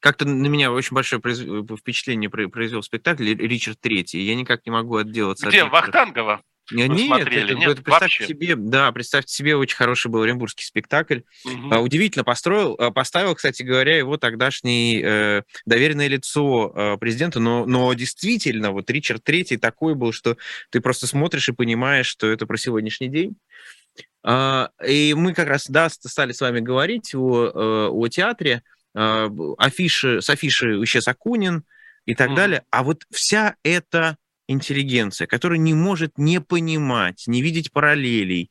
[0.00, 4.20] как-то на меня очень большое впечатление произвел спектакль «Ричард Третий».
[4.20, 5.72] Я никак не могу отделаться Где, от...
[5.72, 6.42] Вахтангова?
[6.70, 8.26] Нет, нет, это, нет это, представьте вообще.
[8.26, 11.20] себе, да, представьте себе, очень хороший был оренбургский спектакль.
[11.44, 11.76] Угу.
[11.80, 17.92] удивительно построил, а, поставил, кстати говоря, его тогдашний э, доверенное лицо э, президента, но, но
[17.92, 20.38] действительно, вот Ричард Третий такой был, что
[20.70, 23.36] ты просто смотришь и понимаешь, что это про сегодняшний день.
[24.22, 28.62] А, и мы как раз, да, стали с вами говорить о, э, о театре,
[28.94, 31.64] а, афиши, с афиши исчез Акунин
[32.06, 32.34] и так mm.
[32.34, 32.64] далее.
[32.70, 34.16] А вот вся эта
[34.48, 38.50] интеллигенция, которая не может не понимать, не видеть параллелей,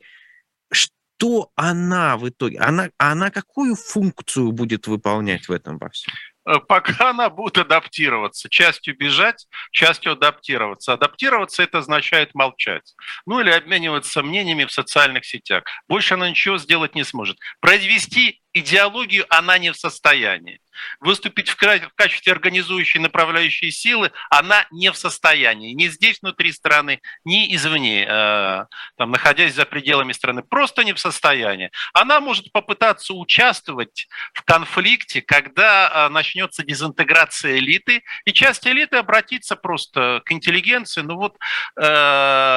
[0.70, 6.12] что она в итоге, она, она какую функцию будет выполнять в этом во всем?
[6.46, 8.48] Э, пока она будет адаптироваться.
[8.48, 10.92] Частью бежать, частью адаптироваться.
[10.92, 12.94] Адаптироваться это означает молчать.
[13.26, 15.64] Ну или обмениваться мнениями в социальных сетях.
[15.88, 17.38] Больше она ничего сделать не сможет.
[17.60, 20.60] Произвести идеологию она не в состоянии.
[21.00, 25.72] Выступить в качестве организующей направляющей силы она не в состоянии.
[25.72, 28.64] Ни здесь, внутри страны, ни извне, э,
[28.96, 30.42] там, находясь за пределами страны.
[30.42, 31.70] Просто не в состоянии.
[31.92, 39.54] Она может попытаться участвовать в конфликте, когда э, начнется дезинтеграция элиты, и часть элиты обратится
[39.54, 41.36] просто к интеллигенции, ну вот,
[41.76, 41.82] э,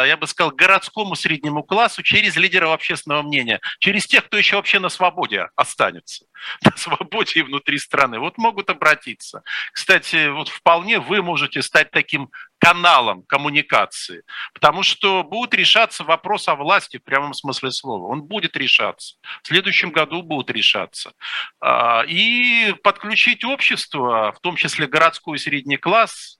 [0.07, 4.79] я бы сказал, городскому среднему классу через лидеров общественного мнения, через тех, кто еще вообще
[4.79, 6.25] на свободе останется останется
[6.63, 8.19] на свободе и внутри страны.
[8.19, 9.43] Вот могут обратиться.
[9.73, 14.23] Кстати, вот вполне вы можете стать таким каналом коммуникации,
[14.53, 18.07] потому что будет решаться вопрос о власти в прямом смысле слова.
[18.07, 19.15] Он будет решаться.
[19.43, 21.13] В следующем году будет решаться.
[21.61, 26.39] А, и подключить общество, в том числе городской и средний класс,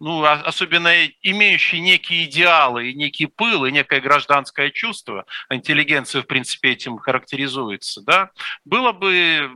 [0.00, 6.26] ну, а, особенно имеющие некие идеалы и некий пыл, и некое гражданское чувство, интеллигенция, в
[6.26, 8.30] принципе, этим характеризуется, да,
[8.64, 9.50] было бы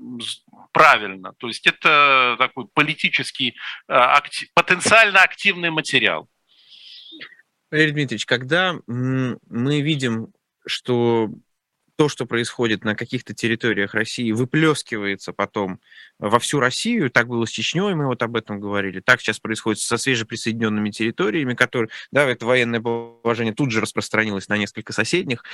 [0.73, 1.33] правильно.
[1.39, 3.55] То есть это такой политический,
[3.87, 6.29] а, актив, потенциально активный материал.
[7.71, 10.29] Валерий Дмитриевич, когда мы видим,
[10.67, 11.31] что
[11.97, 15.81] то, что происходит на каких-то территориях России, выплескивается потом
[16.19, 17.11] во всю Россию.
[17.11, 19.01] Так было с Чечней, мы вот об этом говорили.
[19.01, 24.57] Так сейчас происходит со свежеприсоединенными территориями, которые, да, это военное положение тут же распространилось на
[24.57, 25.45] несколько соседних.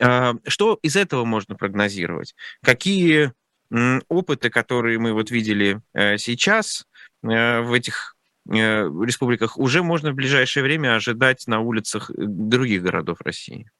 [0.00, 2.34] А, что из этого можно прогнозировать?
[2.62, 3.32] Какие
[4.08, 6.86] опыты, которые мы вот видели э, сейчас
[7.22, 8.16] э, в этих
[8.48, 13.70] э, республиках, уже можно в ближайшее время ожидать на улицах других городов России?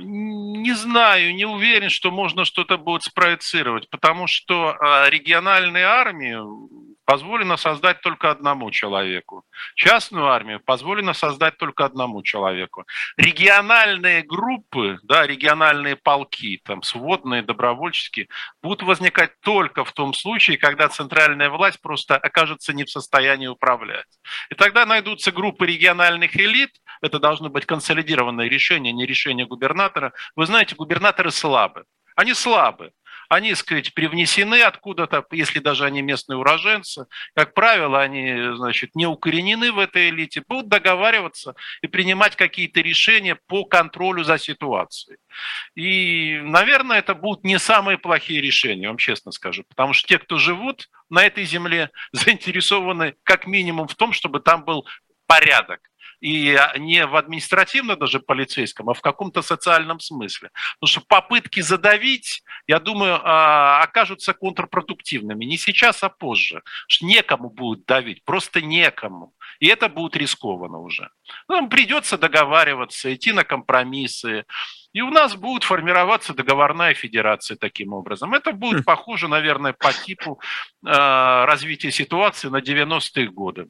[0.00, 6.61] Не знаю, не уверен, что можно что-то будет спроецировать, потому что а, региональные армии
[7.04, 9.44] позволено создать только одному человеку.
[9.74, 12.84] Частную армию позволено создать только одному человеку.
[13.16, 18.28] Региональные группы, да, региональные полки, там, сводные, добровольческие,
[18.62, 24.06] будут возникать только в том случае, когда центральная власть просто окажется не в состоянии управлять.
[24.50, 30.12] И тогда найдутся группы региональных элит, это должно быть консолидированное решение, не решение губернатора.
[30.36, 31.84] Вы знаете, губернаторы слабы.
[32.14, 32.92] Они слабы
[33.32, 39.72] они, сказать, привнесены откуда-то, если даже они местные уроженцы, как правило, они, значит, не укоренены
[39.72, 45.16] в этой элите, будут договариваться и принимать какие-то решения по контролю за ситуацией.
[45.74, 50.36] И, наверное, это будут не самые плохие решения, вам честно скажу, потому что те, кто
[50.36, 54.86] живут на этой земле, заинтересованы как минимум в том, чтобы там был
[55.26, 55.80] порядок
[56.22, 60.50] и не в административно даже полицейском, а в каком-то социальном смысле.
[60.74, 65.44] Потому что попытки задавить, я думаю, а, окажутся контрпродуктивными.
[65.44, 66.62] Не сейчас, а позже.
[66.86, 69.34] Что некому будет давить, просто некому.
[69.58, 71.10] И это будет рискованно уже.
[71.48, 74.44] Нам придется договариваться, идти на компромиссы.
[74.92, 78.32] И у нас будет формироваться договорная федерация таким образом.
[78.32, 78.84] Это будет хм.
[78.84, 80.40] похоже, наверное, по типу
[80.86, 83.66] э, развития ситуации на 90-е годы.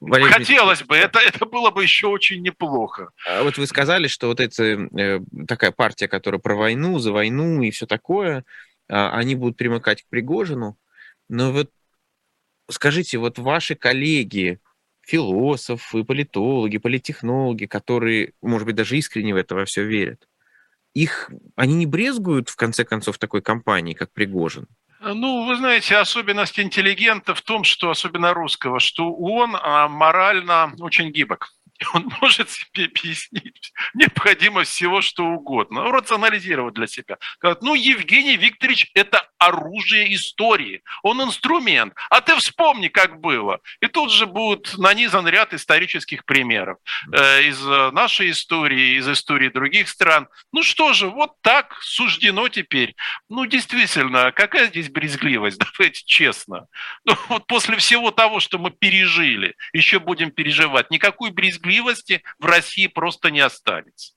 [0.00, 3.10] Валерий Хотелось бы, это, это было бы еще очень неплохо.
[3.26, 7.62] А вот вы сказали, что вот эта э, такая партия, которая про войну, за войну
[7.62, 8.42] и все такое, э,
[8.88, 10.76] они будут примыкать к Пригожину.
[11.28, 11.70] Но вот
[12.70, 14.60] скажите, вот ваши коллеги,
[15.00, 20.28] философы, политологи, политтехнологи, которые, может быть, даже искренне в это во все верят,
[20.94, 24.66] их, они не брезгуют, в конце концов, такой компании, как Пригожин?
[25.14, 31.12] Ну, вы знаете, особенность интеллигента в том, что, особенно русского, что он а, морально очень
[31.12, 31.55] гибок.
[31.94, 37.18] он может себе объяснить необходимость всего, что угодно, рационализировать для себя.
[37.40, 43.60] Говорят, ну, Евгений Викторович– это оружие истории, он инструмент, а ты вспомни, как было.
[43.80, 46.78] И тут же будет нанизан ряд исторических примеров
[47.12, 47.62] э, из
[47.92, 50.28] нашей истории, из истории других стран.
[50.52, 52.94] Ну что же, вот так суждено теперь.
[53.28, 56.66] Ну, действительно, какая здесь брезгливость, давайте честно.
[57.04, 62.46] Ну, вот после всего того, что мы пережили, еще будем переживать, никакой брезгливости брезгливости в
[62.46, 64.14] России просто не останется.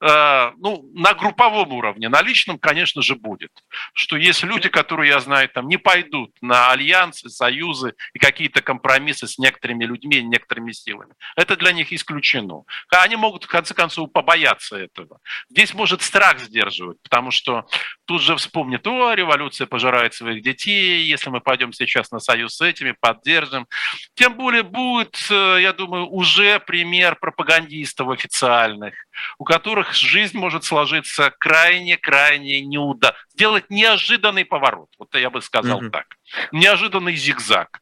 [0.00, 3.50] Э, ну, на групповом уровне, на личном, конечно же, будет.
[3.94, 9.26] Что есть люди, которые, я знаю, там не пойдут на альянсы, союзы и какие-то компромиссы
[9.26, 11.14] с некоторыми людьми, некоторыми силами.
[11.36, 12.64] Это для них исключено.
[12.90, 15.18] Они могут, в конце концов, побояться этого.
[15.50, 17.66] Здесь может страх сдерживать, потому что
[18.04, 22.60] тут же вспомнит, о, революция пожирает своих детей, если мы пойдем сейчас на союз с
[22.60, 23.66] этими, поддержим.
[24.14, 28.94] Тем более будет, э, я думаю, уже пример пропагандистов официальных,
[29.38, 33.16] у которых жизнь может сложиться крайне-крайне неудачно.
[33.32, 35.90] Сделать неожиданный поворот, вот я бы сказал угу.
[35.90, 36.06] так.
[36.52, 37.80] Неожиданный зигзаг.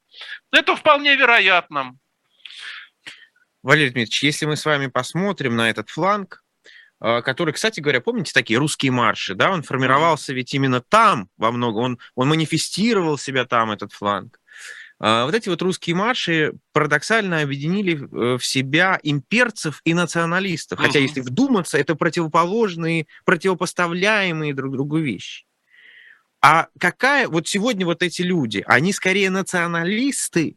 [0.53, 1.95] Это вполне вероятно.
[3.63, 6.43] Валерий Дмитриевич, если мы с вами посмотрим на этот фланг,
[7.03, 11.53] э, который, кстати говоря, помните такие русские марши, да, он формировался ведь именно там во
[11.53, 14.40] многом, он, он манифестировал себя там, этот фланг.
[15.03, 20.79] А, вот эти вот русские марши парадоксально объединили э, в себя имперцев и националистов.
[20.79, 25.47] Хотя, если вдуматься, это противоположные, противопоставляемые друг другу вещи.
[26.43, 30.57] А какая, вот сегодня вот эти люди, они скорее националисты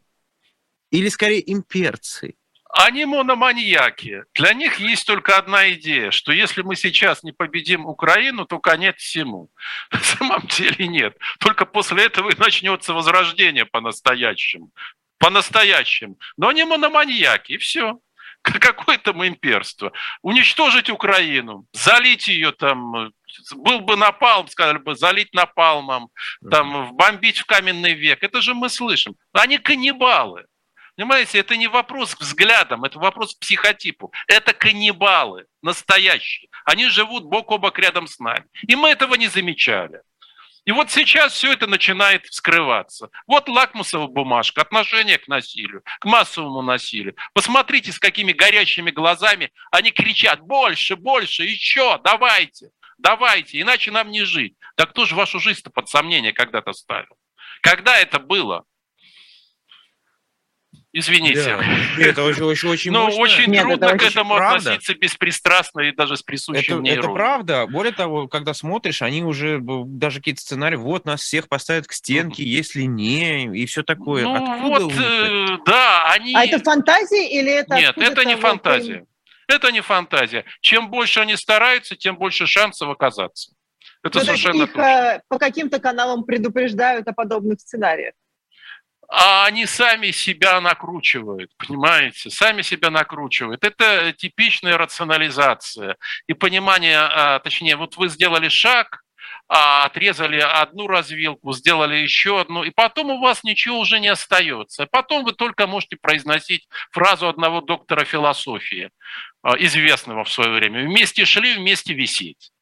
[0.92, 2.36] или скорее имперцы?
[2.76, 4.24] Они мономаньяки.
[4.34, 8.96] Для них есть только одна идея, что если мы сейчас не победим Украину, то конец
[8.98, 9.52] всему.
[9.92, 11.16] На самом деле нет.
[11.40, 14.72] Только после этого и начнется возрождение по-настоящему.
[15.20, 16.18] По-настоящему.
[16.36, 18.00] Но они мономаньяки, и все
[18.44, 19.94] какое там имперство.
[20.22, 23.12] Уничтожить Украину, залить ее там,
[23.56, 26.10] был бы напалм, сказали бы, залить напалмом,
[26.52, 28.22] там, бомбить в каменный век.
[28.22, 29.16] Это же мы слышим.
[29.32, 30.46] Они каннибалы.
[30.96, 34.14] Понимаете, это не вопрос к взглядам, это вопрос к психотипу.
[34.28, 36.50] Это каннибалы настоящие.
[36.66, 38.46] Они живут бок о бок рядом с нами.
[38.68, 40.02] И мы этого не замечали.
[40.66, 43.10] И вот сейчас все это начинает вскрываться.
[43.28, 47.16] Вот лакмусовая бумажка, отношение к насилию, к массовому насилию.
[47.34, 54.24] Посмотрите, с какими горящими глазами они кричат «больше, больше, еще, давайте, давайте, иначе нам не
[54.24, 54.56] жить».
[54.78, 57.18] Да кто же вашу жизнь-то под сомнение когда-то ставил?
[57.62, 58.64] Когда это было?
[60.96, 61.58] Извините.
[61.58, 62.04] Да.
[62.04, 63.22] Это очень, очень, очень Но мощно.
[63.24, 64.58] очень Нет, трудно это к этому правда.
[64.74, 67.66] относиться беспристрастно и даже с присущим это, мне Это правда.
[67.66, 72.44] Более того, когда смотришь, они уже даже какие-то сценарии, вот нас всех поставят к стенке,
[72.44, 72.48] mm-hmm.
[72.48, 74.24] если не, и все такое.
[74.24, 76.36] Ну Откуда вот, э, да, они...
[76.36, 77.76] А это фантазия или это...
[77.76, 79.06] Нет, это не фантазия.
[79.48, 80.46] Это не фантазия.
[80.62, 83.52] Чем больше они стараются, тем больше шансов оказаться.
[84.04, 84.82] Это Но совершенно их точно.
[84.82, 88.14] Э, по каким-то каналам предупреждают о подобных сценариях
[89.16, 93.64] а они сами себя накручивают, понимаете, сами себя накручивают.
[93.64, 99.04] Это типичная рационализация и понимание, а, точнее, вот вы сделали шаг,
[99.48, 104.88] а, отрезали одну развилку, сделали еще одну, и потом у вас ничего уже не остается.
[104.88, 108.90] Потом вы только можете произносить фразу одного доктора философии,
[109.44, 110.88] а, известного в свое время.
[110.88, 112.53] Вместе шли, вместе висеть.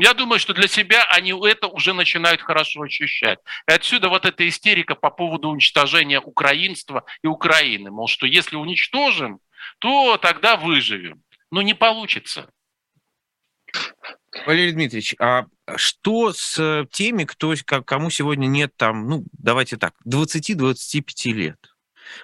[0.00, 3.38] Я думаю, что для себя они это уже начинают хорошо ощущать.
[3.68, 7.90] И отсюда вот эта истерика по поводу уничтожения украинства и Украины.
[7.90, 9.40] Мол, что если уничтожим,
[9.78, 11.22] то тогда выживем.
[11.50, 12.48] Но не получится.
[14.46, 15.44] Валерий Дмитриевич, а
[15.76, 17.52] что с теми, кто,
[17.84, 21.58] кому сегодня нет там, ну, давайте так, 20-25 лет?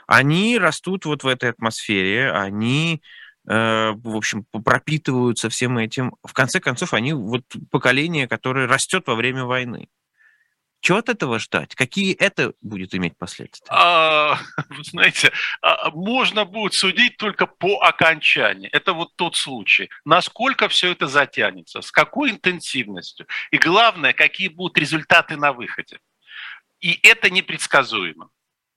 [0.07, 6.17] Они растут вот в этой атмосфере, они э, в общем, пропитываются всем этим.
[6.25, 9.89] В конце концов, они вот поколение, которое растет во время войны.
[10.81, 11.75] Чего от этого ждать?
[11.75, 13.66] Какие это будет иметь последствия?
[13.70, 14.39] А,
[14.83, 18.68] знаете, а, можно будет судить только по окончании.
[18.68, 19.91] Это вот тот случай.
[20.05, 23.27] Насколько все это затянется, с какой интенсивностью.
[23.51, 25.99] И главное, какие будут результаты на выходе.
[26.79, 28.29] И это непредсказуемо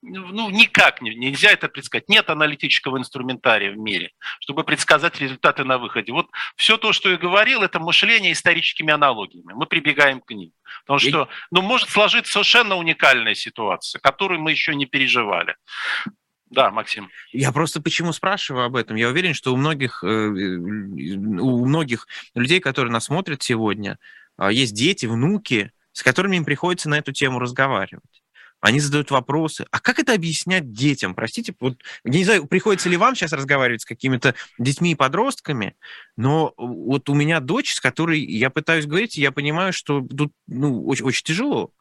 [0.02, 2.08] ну, никак не, нельзя это предсказать.
[2.08, 6.12] Нет аналитического инструментария в мире, чтобы предсказать результаты на выходе.
[6.12, 9.52] Вот все то, что я говорил, это мышление историческими аналогиями.
[9.52, 10.52] Мы прибегаем к ним.
[10.86, 15.56] Потому что ну, может сложиться совершенно уникальная ситуация, которую мы еще не переживали.
[16.46, 17.10] Да, Максим.
[17.30, 18.96] Я просто почему спрашиваю об этом?
[18.96, 23.98] Я уверен, что у многих, э, у многих людей, которые нас смотрят сегодня,
[24.36, 28.02] а, есть дети, внуки, с которыми им приходится на эту тему разговаривать
[28.60, 29.66] они задают вопросы.
[29.70, 31.14] А как это объяснять детям?
[31.14, 35.74] Простите, вот, я не знаю, приходится ли вам сейчас разговаривать с какими-то детьми и подростками,
[36.16, 40.86] но вот у меня дочь, с которой я пытаюсь говорить, я понимаю, что тут ну,
[40.86, 41.72] очень, очень тяжело.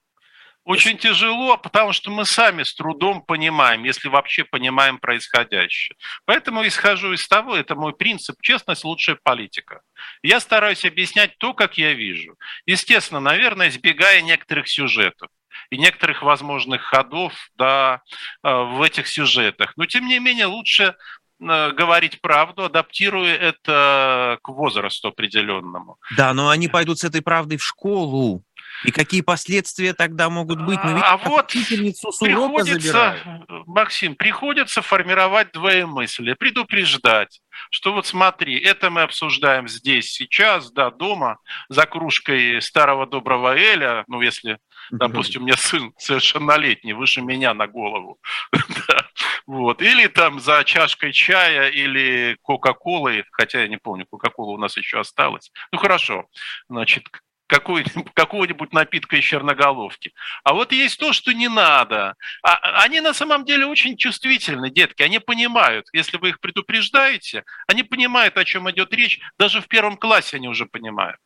[0.66, 5.98] Очень тяжело, потому что мы сами с трудом понимаем, если вообще понимаем происходящее.
[6.26, 9.82] Поэтому исхожу из того, это мой принцип, честность– лучшая политика.
[10.22, 12.36] Я стараюсь объяснять то, как я вижу.
[12.68, 15.30] Естественно, наверное, избегая некоторых сюжетов
[15.70, 18.02] и некоторых возможных ходов да,
[18.44, 19.74] э, в этих сюжетах.
[19.78, 20.96] Но, тем не менее, лучше
[21.42, 25.98] э, говорить правду, адаптируя это к возрасту определенному.
[26.18, 28.44] Да, но они пойдут с этой правдой в школу.
[28.84, 30.80] И какие последствия тогда могут быть?
[30.84, 33.18] Мы а вот приходится,
[33.66, 37.42] Максим, приходится формировать двоемыслие, предупреждать,
[37.72, 44.06] что вот смотри, это мы обсуждаем здесь, сейчас, да, дома, за кружкой старого доброго Эля,
[44.08, 44.60] ну, если
[44.92, 48.20] Допустим, у меня сын совершеннолетний, выше меня на голову.
[49.48, 49.82] вот.
[49.82, 55.00] Или там за чашкой чая или Кока-Колой, хотя я не помню, Кока-Кола у нас еще
[55.00, 55.52] осталась.
[55.72, 56.28] Ну хорошо,
[56.70, 57.08] значит,
[58.14, 60.14] какого-нибудь напитка из черноголовки.
[60.44, 62.16] А вот есть то, что не надо.
[62.44, 65.02] А, они на самом деле очень чувствительны, детки.
[65.02, 69.20] Они понимают, если вы их предупреждаете, они понимают, о чем идет речь.
[69.38, 71.20] Даже в первом классе они уже понимают.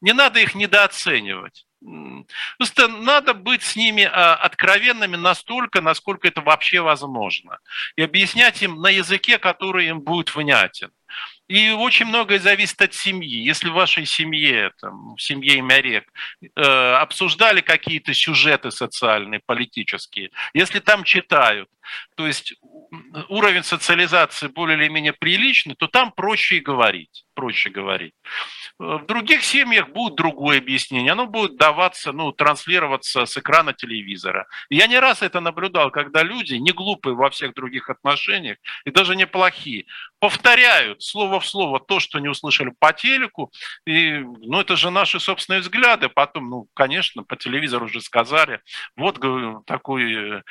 [0.00, 1.66] Не надо их недооценивать.
[2.58, 7.58] Просто надо быть с ними а, откровенными настолько, насколько это вообще возможно.
[7.96, 10.90] И объяснять им на языке, который им будет внятен.
[11.46, 13.44] И очень многое зависит от семьи.
[13.44, 16.10] Если в вашей семье, там, в семье Имярек,
[16.42, 21.68] э, обсуждали какие-то сюжеты социальные, политические, если там читают,
[22.16, 22.54] то есть
[23.28, 27.26] уровень социализации более или менее приличный, то там проще и говорить.
[27.34, 28.14] Проще говорить.
[28.78, 31.12] В других семьях будет другое объяснение.
[31.12, 34.48] Оно будет даваться, ну, транслироваться с экрана телевизора.
[34.68, 39.14] Я не раз это наблюдал, когда люди, не глупые во всех других отношениях, и даже
[39.14, 39.86] неплохие,
[40.18, 43.52] повторяют слово в слово то, что не услышали по телеку.
[43.86, 46.08] И, ну, это же наши собственные взгляды.
[46.08, 48.60] Потом, ну, конечно, по телевизору уже сказали.
[48.96, 49.20] Вот
[49.66, 50.42] такой э,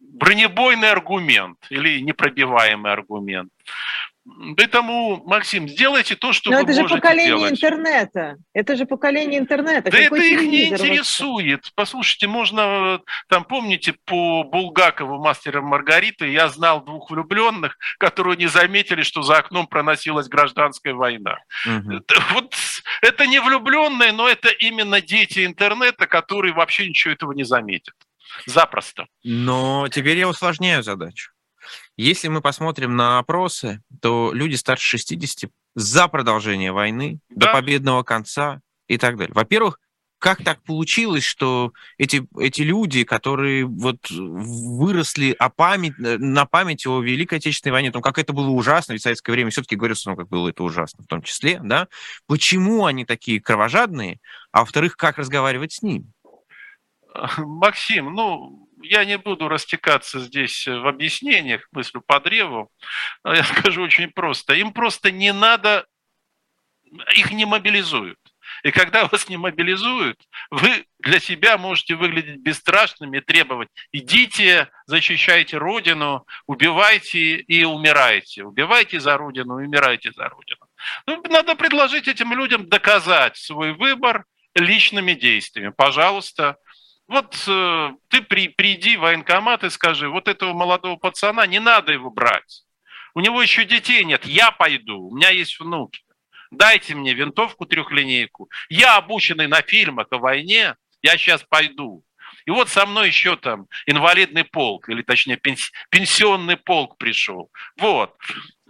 [0.00, 3.52] бронебойный аргумент или непробиваемый аргумент.
[4.56, 7.52] Поэтому, Максим, сделайте то, что Но вы это можете же поколение делать.
[7.52, 8.36] интернета.
[8.52, 9.90] Это же поколение интернета.
[9.90, 11.60] Да Какой это их не интересует.
[11.60, 11.72] Вообще?
[11.74, 19.02] Послушайте, можно, там, помните, по Булгакову, мастера Маргариты, я знал двух влюбленных, которые не заметили,
[19.02, 21.38] что за окном проносилась гражданская война.
[21.66, 22.00] Угу.
[22.34, 22.54] Вот
[23.02, 27.94] это не влюбленные, но это именно дети интернета, которые вообще ничего этого не заметят.
[28.46, 29.06] Запросто.
[29.24, 31.32] Но теперь я усложняю задачу.
[32.00, 37.48] Если мы посмотрим на опросы, то люди старше 60 за продолжение войны, да.
[37.48, 39.34] до победного конца и так далее.
[39.34, 39.78] Во-первых,
[40.18, 47.02] как так получилось, что эти, эти люди, которые вот выросли о память, на память о
[47.02, 50.08] Великой Отечественной войне, о том, как это было ужасно, ведь в советское время все-таки говорится,
[50.08, 51.86] ну, как было это ужасно в том числе, да,
[52.26, 54.20] почему они такие кровожадные,
[54.52, 56.06] а во-вторых, как разговаривать с ними?
[57.36, 62.70] Максим, ну, я не буду растекаться здесь в объяснениях, мыслю по древу.
[63.24, 64.54] Я скажу очень просто.
[64.54, 65.86] Им просто не надо,
[67.14, 68.18] их не мобилизуют.
[68.62, 70.18] И когда вас не мобилизуют,
[70.50, 78.44] вы для себя можете выглядеть бесстрашными требовать, идите, защищайте Родину, убивайте и умирайте.
[78.44, 80.60] Убивайте за Родину, умирайте за Родину.
[81.06, 84.24] Ну, надо предложить этим людям доказать свой выбор
[84.54, 85.72] личными действиями.
[85.76, 86.56] Пожалуйста,
[87.10, 91.92] вот э, ты при, приди в военкомат и скажи, вот этого молодого пацана не надо
[91.92, 92.62] его брать.
[93.14, 96.02] У него еще детей нет, я пойду, у меня есть внуки.
[96.52, 98.48] Дайте мне винтовку трехлинейку.
[98.68, 102.04] Я обученный на фильмах о войне, я сейчас пойду.
[102.46, 105.36] И вот со мной еще там инвалидный полк, или точнее
[105.90, 107.50] пенсионный полк пришел.
[107.76, 108.16] Вот.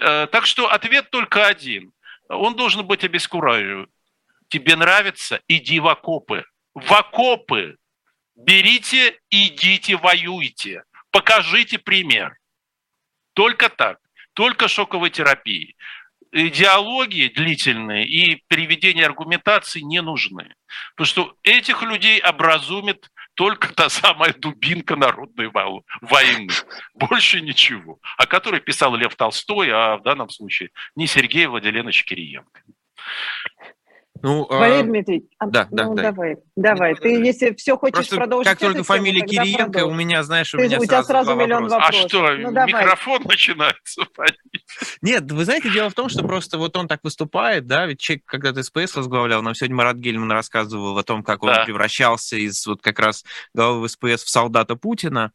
[0.00, 1.92] Э, так что ответ только один.
[2.30, 3.90] Он должен быть обескураживающим.
[4.48, 5.42] Тебе нравится?
[5.46, 6.46] Иди в окопы.
[6.74, 7.76] В окопы!
[8.36, 10.84] Берите, идите, воюйте.
[11.10, 12.36] Покажите пример.
[13.34, 13.98] Только так.
[14.34, 15.76] Только шоковой терапии
[16.32, 20.54] идеологии длительные и переведение аргументации не нужны.
[20.94, 25.50] Потому что этих людей образумит только та самая дубинка народной
[26.00, 26.52] войны.
[26.94, 27.98] Больше ничего.
[28.16, 32.62] О которой писал Лев Толстой, а в данном случае не Сергей Владимирович Кириенко.
[34.22, 36.02] Ну, а, Валерий Дмитриевич, а, да, да, ну, да.
[36.02, 36.94] давай, давай.
[36.94, 40.58] Ты, если все хочешь Просто продолжить как только фамилия тему, Кириенко, у меня, знаешь, у
[40.58, 42.04] Ты, меня у тебя сразу миллион вопросов.
[42.04, 44.02] А что, ну, микрофон начинается?
[45.02, 48.24] Нет, вы знаете, дело в том, что просто вот он так выступает, да, ведь человек
[48.26, 51.64] когда-то СПС возглавлял, нам сегодня Марат Гельман рассказывал о том, как он да.
[51.64, 55.32] превращался из вот как раз главы СПС в солдата Путина,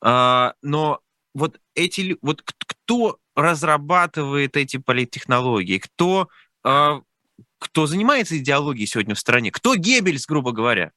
[0.00, 1.00] а, но
[1.34, 6.28] вот эти, вот кто разрабатывает эти политтехнологии, кто
[6.62, 7.00] а,
[7.60, 9.52] кто занимается идеологией сегодня в стране?
[9.52, 10.90] Кто Геббельс, грубо говоря?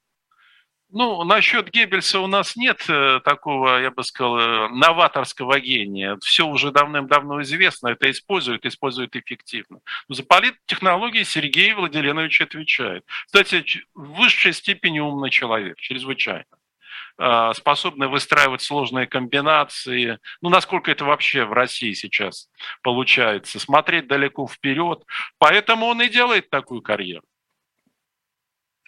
[0.90, 6.16] Ну, насчет Геббельса у нас нет э, такого, я бы сказал, э, новаторского гения.
[6.22, 9.80] Все уже давным-давно известно, это используют, используют эффективно.
[10.08, 13.04] Но за политтехнологии Сергей Владимирович отвечает.
[13.26, 16.44] Кстати, в высшей степени умный человек, чрезвычайно.
[17.16, 20.18] А, способны выстраивать сложные комбинации.
[20.40, 22.48] Ну, насколько это вообще в России сейчас
[22.82, 23.60] получается.
[23.60, 25.04] Смотреть далеко вперед.
[25.38, 27.24] Поэтому он и делает такую карьеру.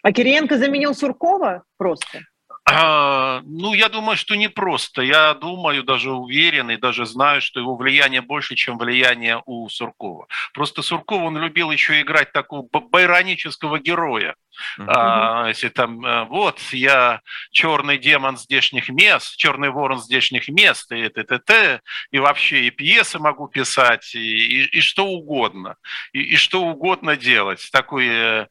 [0.03, 2.21] А Кириенко заменил Суркова просто?
[2.69, 5.01] А, ну, я думаю, что не просто.
[5.01, 10.27] Я думаю, даже уверен и даже знаю, что его влияние больше, чем влияние у Суркова.
[10.53, 14.35] Просто Суркова он любил еще играть такого байронического героя.
[14.79, 14.85] Uh-huh.
[14.87, 21.07] А, если там, э, вот, я черный демон здешних мест, черный ворон здешних мест, и
[21.09, 25.75] т, т, т, и вообще и пьесы могу писать, и, и, и что угодно,
[26.11, 27.69] и, и что угодно делать.
[27.71, 28.47] Такой, э,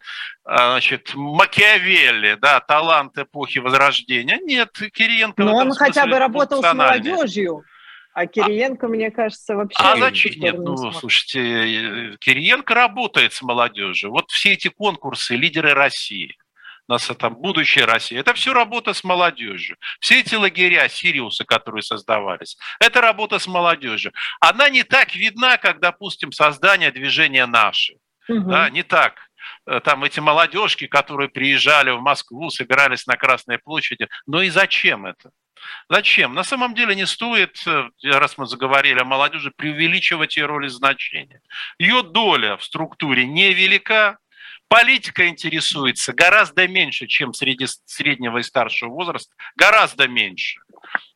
[0.46, 4.38] значит, Макиавелли, да, талант эпохи Возрождения.
[4.42, 5.42] Нет, Кириенко...
[5.42, 7.64] Но он хотя бы работал с молодежью.
[8.14, 9.76] А Кириенко, а, мне кажется, вообще...
[9.78, 10.32] А зачем?
[10.36, 11.00] Нет, ну, смотрит.
[11.00, 14.10] слушайте, Кириенко работает с молодежью.
[14.10, 16.34] Вот все эти конкурсы «Лидеры России»,
[16.88, 18.18] нас там будущее России.
[18.18, 19.76] Это все работа с молодежью.
[20.00, 24.12] Все эти лагеря Сириуса, которые создавались, это работа с молодежью.
[24.40, 27.94] Она не так видна, как, допустим, создание движения «Наши».
[28.28, 28.50] Угу.
[28.50, 29.25] Да, не так.
[29.66, 34.08] Э, там эти молодежки, которые приезжали в Москву, собирались на Красной площади.
[34.26, 35.30] Но и зачем это?
[35.88, 36.34] Зачем?
[36.34, 40.68] На самом деле не стоит, э, раз мы заговорили о молодежи, преувеличивать ее роль и
[40.68, 41.40] значение.
[41.78, 44.18] Ее доля в структуре невелика,
[44.68, 50.60] Политика интересуется гораздо меньше, чем среди среднего и старшего возраста, гораздо меньше.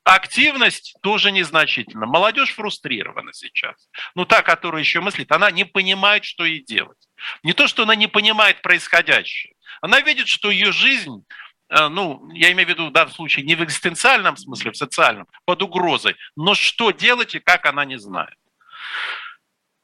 [0.05, 2.07] Активность тоже незначительна.
[2.07, 3.89] Молодежь фрустрирована сейчас.
[4.15, 6.99] Ну, та, которая еще мыслит, она не понимает, что ей делать.
[7.43, 9.55] Не то, что она не понимает происходящее.
[9.83, 11.25] Она видит, что ее жизнь
[11.71, 15.27] Э, ну, я имею в виду в данном случае не в экзистенциальном смысле, в социальном,
[15.45, 18.35] под угрозой, но что делать и как она не знает.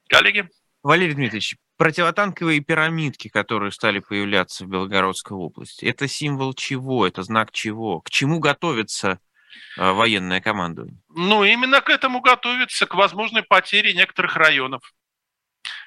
[0.08, 0.48] Коллеги?
[0.82, 7.06] Валерий Дмитриевич, противотанковые пирамидки, которые стали появляться в Белгородской области, это символ чего?
[7.06, 8.00] Это знак чего?
[8.00, 9.20] К чему готовится
[9.76, 10.98] военное командование?
[11.08, 14.92] Ну, именно к этому готовится, к возможной потере некоторых районов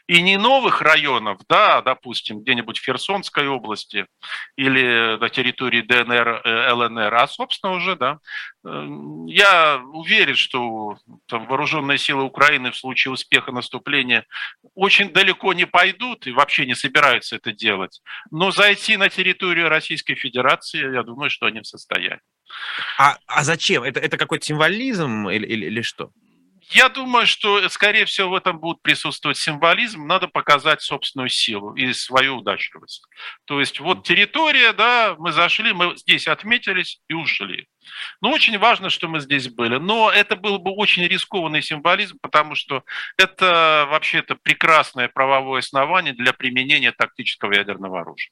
[0.09, 4.07] и не новых районов, да, допустим, где-нибудь в Херсонской области
[4.55, 8.17] или на территории ДНР, э, ЛНР, а, собственно, уже, да.
[8.65, 8.88] Э,
[9.28, 10.97] я уверен, что
[11.28, 14.26] там, вооруженные силы Украины в случае успеха наступления
[14.74, 18.01] очень далеко не пойдут и вообще не собираются это делать.
[18.32, 22.20] Но зайти на территорию Российской Федерации, я думаю, что они в состоянии.
[22.97, 23.84] А, а зачем?
[23.84, 26.12] Это, это какой-то символизм или, или, или что?
[26.72, 30.06] Я думаю, что, скорее всего, в этом будет присутствовать символизм.
[30.06, 33.04] Надо показать собственную силу и свою удачливость.
[33.45, 37.68] То есть вот территория, да, мы зашли, мы здесь отметились и ушли.
[38.22, 39.78] Но очень важно, что мы здесь были.
[39.78, 42.84] Но это был бы очень рискованный символизм, потому что
[43.18, 48.32] это вообще-то прекрасное правовое основание для применения тактического ядерного оружия.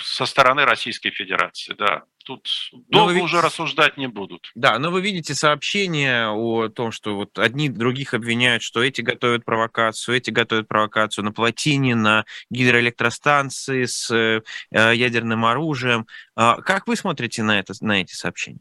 [0.00, 2.04] Со стороны Российской Федерации, да.
[2.24, 2.48] Тут
[2.88, 4.50] долго видите, уже рассуждать не будут.
[4.54, 9.44] Да, но вы видите сообщения о том, что вот одни других обвиняют, что эти готовят
[9.44, 16.06] провокацию, эти готовят провокацию на плотине, на гидроэлектростанции с э, ядерным оружием.
[16.34, 18.60] А как вы смотрите на, это, на эти сообщения?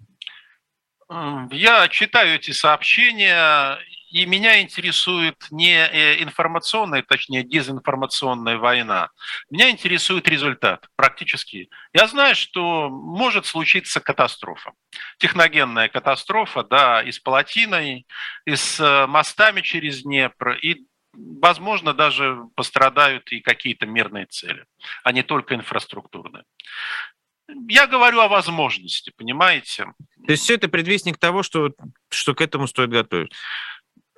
[1.51, 3.79] Я читаю эти сообщения,
[4.09, 9.09] и меня интересует не э, информационная, точнее дезинформационная война.
[9.49, 11.69] Меня интересует результат практически.
[11.93, 14.71] Я знаю, что может случиться катастрофа.
[15.17, 18.07] Техногенная катастрофа, да, и с Палатиной,
[18.45, 24.65] и с э, мостами через Днепр, и возможно, даже пострадают и какие-то мирные цели,
[25.03, 26.43] а не только инфраструктурные.
[27.69, 29.85] Я говорю о возможности, понимаете?
[30.25, 31.71] То есть все это предвестник того, что,
[32.09, 33.33] что к этому стоит готовить?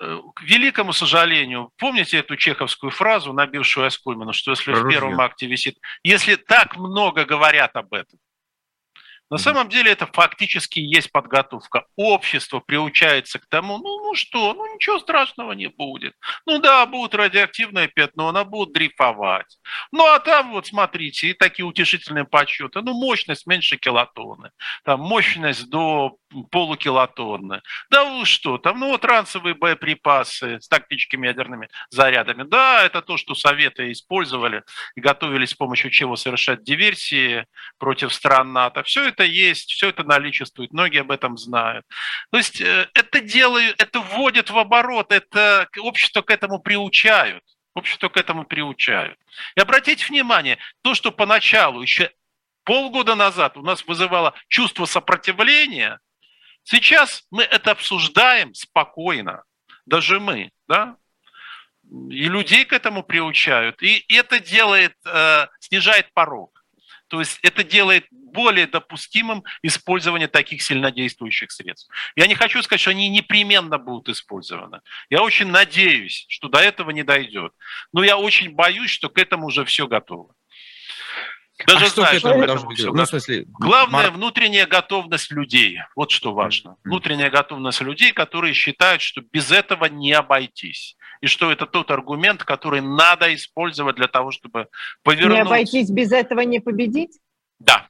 [0.02, 4.86] Э, к великому сожалению, помните эту чеховскую фразу, набившую Аскульмана, что если Ружье.
[4.86, 5.78] в первом акте висит...
[6.04, 8.20] Если так много говорят об этом,
[9.30, 11.86] на самом деле это фактически есть подготовка.
[11.96, 16.16] Общество приучается к тому, ну, ну что, ну ничего страшного не будет.
[16.46, 19.58] Ну да, будет радиоактивное пятно, она будет дрейфовать.
[19.92, 22.82] Ну а там вот смотрите, и такие утешительные подсчеты.
[22.82, 24.52] Ну мощность меньше килотонны,
[24.84, 26.18] там мощность до
[26.52, 27.62] полукилотонны.
[27.90, 32.44] Да вы что, там, ну вот ранцевые боеприпасы с тактическими ядерными зарядами.
[32.44, 34.64] Да, это то, что Советы использовали
[34.96, 37.46] и готовились с помощью чего совершать диверсии
[37.78, 38.84] против стран НАТО.
[38.84, 41.86] Все это это есть, все это наличествует, многие об этом знают.
[42.32, 47.44] То есть э, это делают, это вводят в оборот, это общество к этому приучают.
[47.76, 49.20] Общество к этому приучают.
[49.56, 52.12] И обратите внимание, то, что поначалу, еще
[52.64, 56.00] полгода назад у нас вызывало чувство сопротивления,
[56.64, 59.44] сейчас мы это обсуждаем спокойно,
[59.86, 60.96] даже мы, да,
[61.92, 66.59] и людей к этому приучают, и это делает, э, снижает порог.
[67.10, 71.92] То есть это делает более допустимым использование таких сильнодействующих средств.
[72.16, 74.82] Я не хочу сказать, что они непременно будут использованы.
[75.10, 77.52] Я очень надеюсь, что до этого не дойдет.
[77.92, 80.34] Но я очень боюсь, что к этому уже все готово.
[81.68, 84.14] Даже а знаю, что к этому все ну, смысле, Главное Марк...
[84.14, 85.80] внутренняя готовность людей.
[85.96, 86.70] Вот что важно.
[86.70, 86.76] Mm-hmm.
[86.86, 92.44] Внутренняя готовность людей, которые считают, что без этого не обойтись и что это тот аргумент,
[92.44, 94.68] который надо использовать для того, чтобы
[95.04, 95.36] повернуть.
[95.36, 97.20] Не обойтись без этого не победить?
[97.60, 97.88] Да,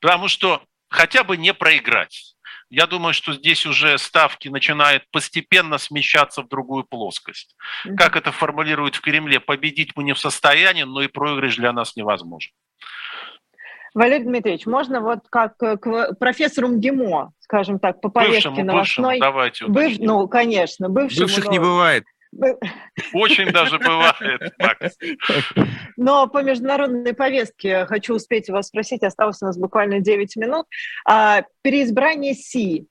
[0.00, 2.34] потому что хотя бы не проиграть.
[2.70, 7.54] Я думаю, что здесь уже ставки начинают постепенно смещаться в другую плоскость.
[7.86, 7.96] Mm-hmm.
[7.96, 11.94] Как это формулируют в Кремле, победить мы не в состоянии, но и проигрыш для нас
[11.94, 12.52] невозможен.
[13.92, 19.18] Валерий Дмитриевич, можно вот как к профессору МГИМО, скажем так, по повестке бывшему, новостной?
[19.18, 19.98] Бывшему, давайте Быв...
[20.00, 21.26] Ну, конечно, бывшему.
[21.26, 21.52] Бывших но...
[21.52, 22.04] не бывает.
[23.12, 24.40] Очень даже бывает.
[25.96, 30.66] Но по международной повестке хочу успеть вас спросить, осталось у нас буквально 9 минут.
[31.06, 32.86] А, переизбрание Си,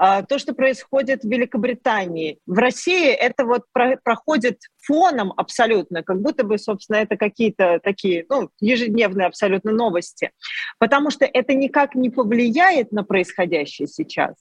[0.00, 2.38] а, то, что происходит в Великобритании.
[2.46, 8.48] В России это вот проходит фоном абсолютно, как будто бы, собственно, это какие-то такие ну,
[8.60, 10.30] ежедневные абсолютно новости,
[10.78, 14.34] потому что это никак не повлияет на происходящее сейчас.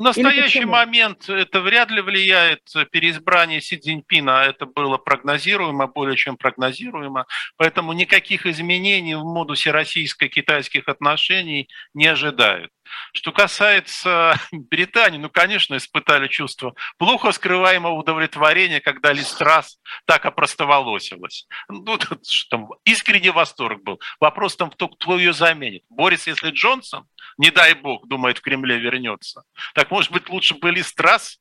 [0.00, 6.38] В настоящий момент это вряд ли влияет переизбрание Си Цзиньпина, это было прогнозируемо, более чем
[6.38, 7.26] прогнозируемо,
[7.58, 12.72] поэтому никаких изменений в модусе российско-китайских отношений не ожидают.
[13.12, 21.46] Что касается Британии, ну, конечно, испытали чувство плохо скрываемого удовлетворения, когда Листрас так опростоволосилась.
[21.68, 21.98] Ну,
[22.50, 24.00] там искренний восторг был.
[24.20, 25.82] Вопрос там, кто, кто ее заменит.
[25.88, 27.06] Борис, если Джонсон,
[27.38, 29.42] не дай бог, думает, в Кремле вернется.
[29.74, 31.38] Так, может быть, лучше бы Листрас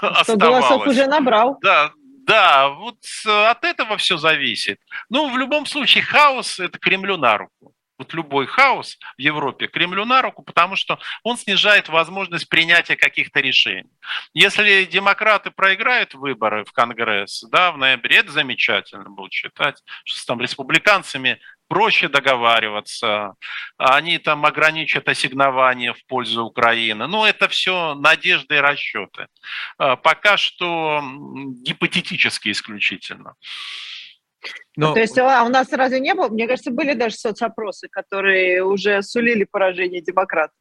[0.00, 0.28] оставалась.
[0.68, 1.58] голосов уже набрал.
[1.62, 1.92] Да,
[2.26, 4.80] да, вот от этого все зависит.
[5.08, 10.04] Ну, в любом случае, хаос– это Кремлю на руку вот любой хаос в Европе Кремлю
[10.04, 13.90] на руку, потому что он снижает возможность принятия каких-то решений.
[14.34, 20.24] Если демократы проиграют выборы в Конгресс да, в ноябре, это замечательно будет считать, что с
[20.24, 23.34] там республиканцами проще договариваться,
[23.76, 27.06] они там ограничат ассигнования в пользу Украины.
[27.06, 29.26] Ну, это все надежды и расчеты.
[29.78, 31.02] А, пока что
[31.62, 33.34] гипотетически исключительно.
[34.76, 34.94] Но...
[34.94, 36.28] То есть а у нас разве не было?
[36.28, 40.56] Мне кажется, были даже соцопросы, которые уже сулили поражение демократов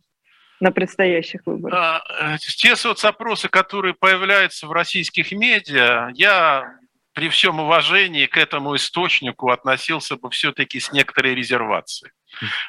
[0.59, 1.77] на предстоящих выборах.
[1.77, 6.77] А, э, те соцопросы, которые появляются в российских медиа, я
[7.13, 12.11] при всем уважении к этому источнику относился бы все-таки с некоторой резервацией.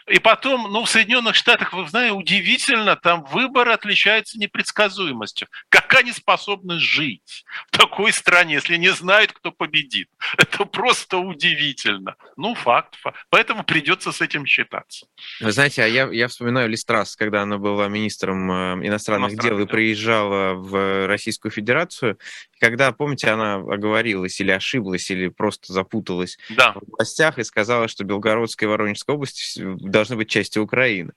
[0.09, 5.49] И потом, ну, в Соединенных Штатах, вы знаете, удивительно, там выборы отличаются непредсказуемостью.
[5.69, 10.09] Как они способны жить в такой стране, если не знают, кто победит?
[10.39, 12.17] Это просто удивительно.
[12.37, 12.97] Ну, факт.
[12.97, 13.19] факт.
[13.31, 15.07] Поэтому придется с этим считаться.
[15.41, 19.67] Вы знаете, а я, я вспоминаю Листрас, когда она была министром э, иностранных дел и
[19.67, 22.19] приезжала в Российскую Федерацию,
[22.61, 26.73] когда, помните, она оговорилась или ошиблась, или просто запуталась да.
[26.73, 31.13] в областях и сказала, что Белгородская и Воронежская области должны быть частью Украины.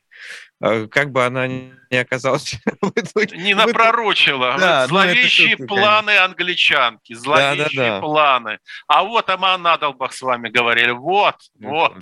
[0.62, 2.60] А как бы она ни оказалась...
[3.32, 4.58] Не напророчила.
[4.60, 8.02] Да, ну, зловещие шутка, планы англичанки, зловещие да, да, да.
[8.02, 8.60] планы.
[8.88, 10.92] А вот Аман Надалбах с вами говорили.
[10.92, 11.94] Вот, вот.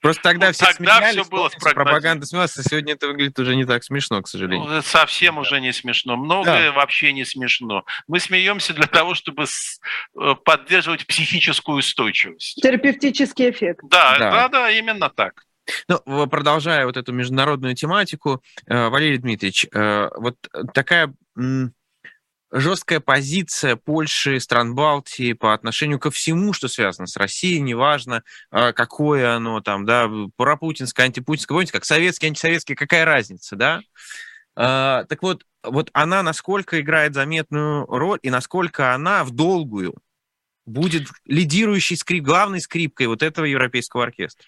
[0.00, 3.54] Просто тогда вот все тогда смеялись, все было пропаганда смеялась, а сегодня это выглядит уже
[3.54, 4.66] не так смешно, к сожалению.
[4.66, 5.40] Ну, совсем да.
[5.42, 6.16] уже не смешно.
[6.16, 6.72] Многое да.
[6.72, 7.84] вообще не смешно.
[8.08, 12.62] Мы смеемся для того, чтобы э, поддерживать психическую устойчивость.
[12.62, 13.80] Терапевтический эффект.
[13.90, 15.46] Да, да, да, да именно так.
[15.88, 20.36] Ну, продолжая вот эту международную тематику, э, Валерий Дмитриевич, э, вот
[20.72, 21.12] такая
[22.52, 28.72] жесткая позиция Польши, стран Балтии по отношению ко всему, что связано с Россией, неважно, э,
[28.72, 33.82] какое оно там, да, пропутинское, антипутинское, помните, как советский, антисоветский, какая разница, да?
[34.54, 39.94] Так вот, вот она насколько играет заметную роль и насколько она в долгую
[40.64, 44.46] будет лидирующей скрип, главной скрипкой вот этого европейского оркестра?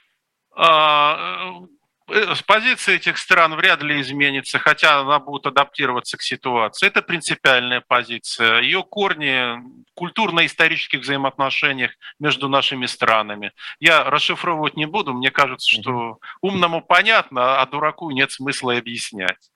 [0.59, 1.69] А,
[2.09, 6.87] э, позиция этих стран вряд ли изменится, хотя она будет адаптироваться к ситуации.
[6.87, 8.61] Это принципиальная позиция.
[8.61, 9.59] Ее корни
[9.99, 11.91] культурно-исторических взаимоотношениях
[12.21, 13.53] между нашими странами.
[13.81, 19.51] Я расшифровывать не буду, мне кажется, что умному понятно, а дураку нет смысла объяснять.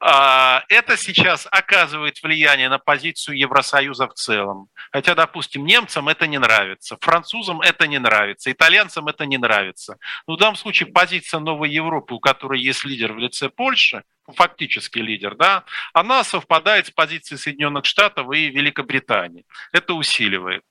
[0.00, 4.66] А, это сейчас оказывает влияние на позицию Евросоюза в целом.
[4.90, 9.96] Хотя, допустим, немцам это не нравится, французам это не нравится, итальянцам это не нравится.
[10.26, 14.98] Но в данном случае позиция Новой Европы, у которой есть лидер в лице Польши, фактически
[14.98, 19.44] лидер, да, она совпадает с позицией Соединенных Штатов и Великобритании.
[19.72, 20.62] Это усиливает.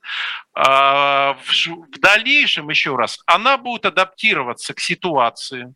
[0.53, 5.73] А, в дальнейшем, еще раз, она будет адаптироваться к ситуации,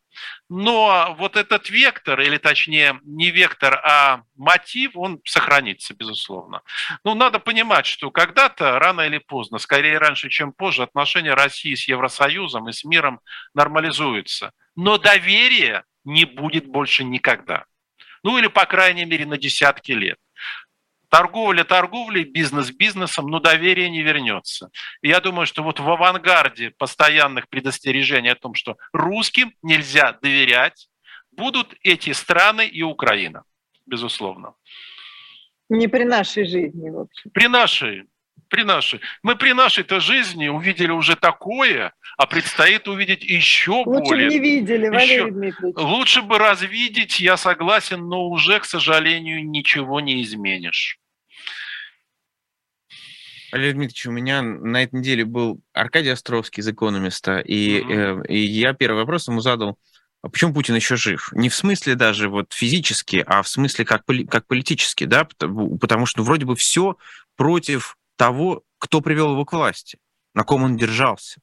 [0.49, 6.61] но вот этот вектор, или точнее не вектор, а мотив, он сохранится, безусловно.
[7.03, 11.87] Но надо понимать, что когда-то, рано или поздно, скорее раньше, чем позже, отношения России с
[11.87, 13.19] Евросоюзом и с миром
[13.53, 14.51] нормализуются.
[14.75, 17.65] Но доверие не будет больше никогда.
[18.23, 20.17] Ну или, по крайней мере, на десятки лет.
[21.09, 24.69] Торговля торговлей, бизнес бизнесом, но доверие не вернется.
[25.01, 30.89] И я думаю, что вот в авангарде постоянных предостережений о том, что русским нельзя доверять,
[31.31, 33.43] будут эти страны и Украина,
[33.85, 34.53] безусловно.
[35.69, 37.31] Не при нашей жизни, в общем.
[37.31, 38.05] При нашей
[38.49, 39.01] при нашей.
[39.23, 44.25] Мы при нашей-то жизни увидели уже такое, а предстоит увидеть еще Лучше более.
[44.25, 45.31] Лучше не видели, Валерий еще...
[45.31, 45.77] Дмитриевич.
[45.77, 50.99] Лучше бы развидеть, я согласен, но уже, к сожалению, ничего не изменишь.
[53.51, 58.23] Валерий Дмитриевич, у меня на этой неделе был Аркадий Островский из «Экономиста», и, mm-hmm.
[58.25, 59.77] э, и я первый вопрос ему задал,
[60.21, 61.29] а почему Путин еще жив?
[61.33, 66.05] Не в смысле даже вот физически, а в смысле как, как политически, да, потому, потому
[66.05, 66.97] что вроде бы все
[67.35, 69.99] против того, кто привел его к власти,
[70.33, 71.41] на ком он держался.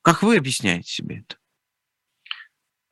[0.00, 1.36] Как вы объясняете себе это?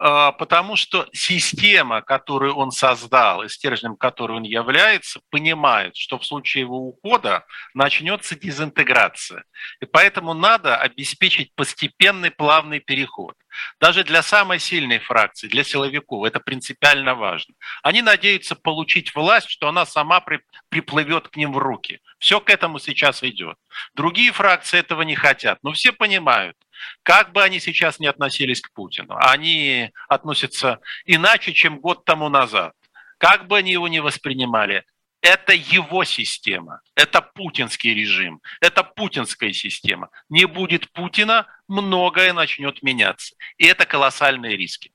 [0.02, 6.24] А, потому что система, которую он создал и стержнем которой он является, понимает, что в
[6.24, 7.44] случае его ухода
[7.74, 9.44] начнется дезинтеграция.
[9.82, 13.34] И поэтому надо обеспечить постепенный плавный переход.
[13.78, 17.54] Даже для самой сильной фракции, для силовиков, это принципиально важно.
[17.82, 20.24] Они надеются получить власть, что она сама
[20.70, 22.00] приплывет к ним в руки.
[22.18, 23.56] Все к этому сейчас идет.
[23.94, 26.56] Другие фракции этого не хотят, но все понимают,
[27.02, 32.74] как бы они сейчас не относились к Путину, они относятся иначе, чем год тому назад.
[33.18, 34.84] Как бы они его не воспринимали,
[35.22, 40.08] это его система, это путинский режим, это путинская система.
[40.30, 43.34] Не будет Путина, многое начнет меняться.
[43.58, 44.92] И это колоссальные риски.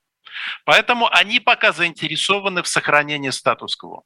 [0.65, 4.03] Поэтому они пока заинтересованы в сохранении статус-кво.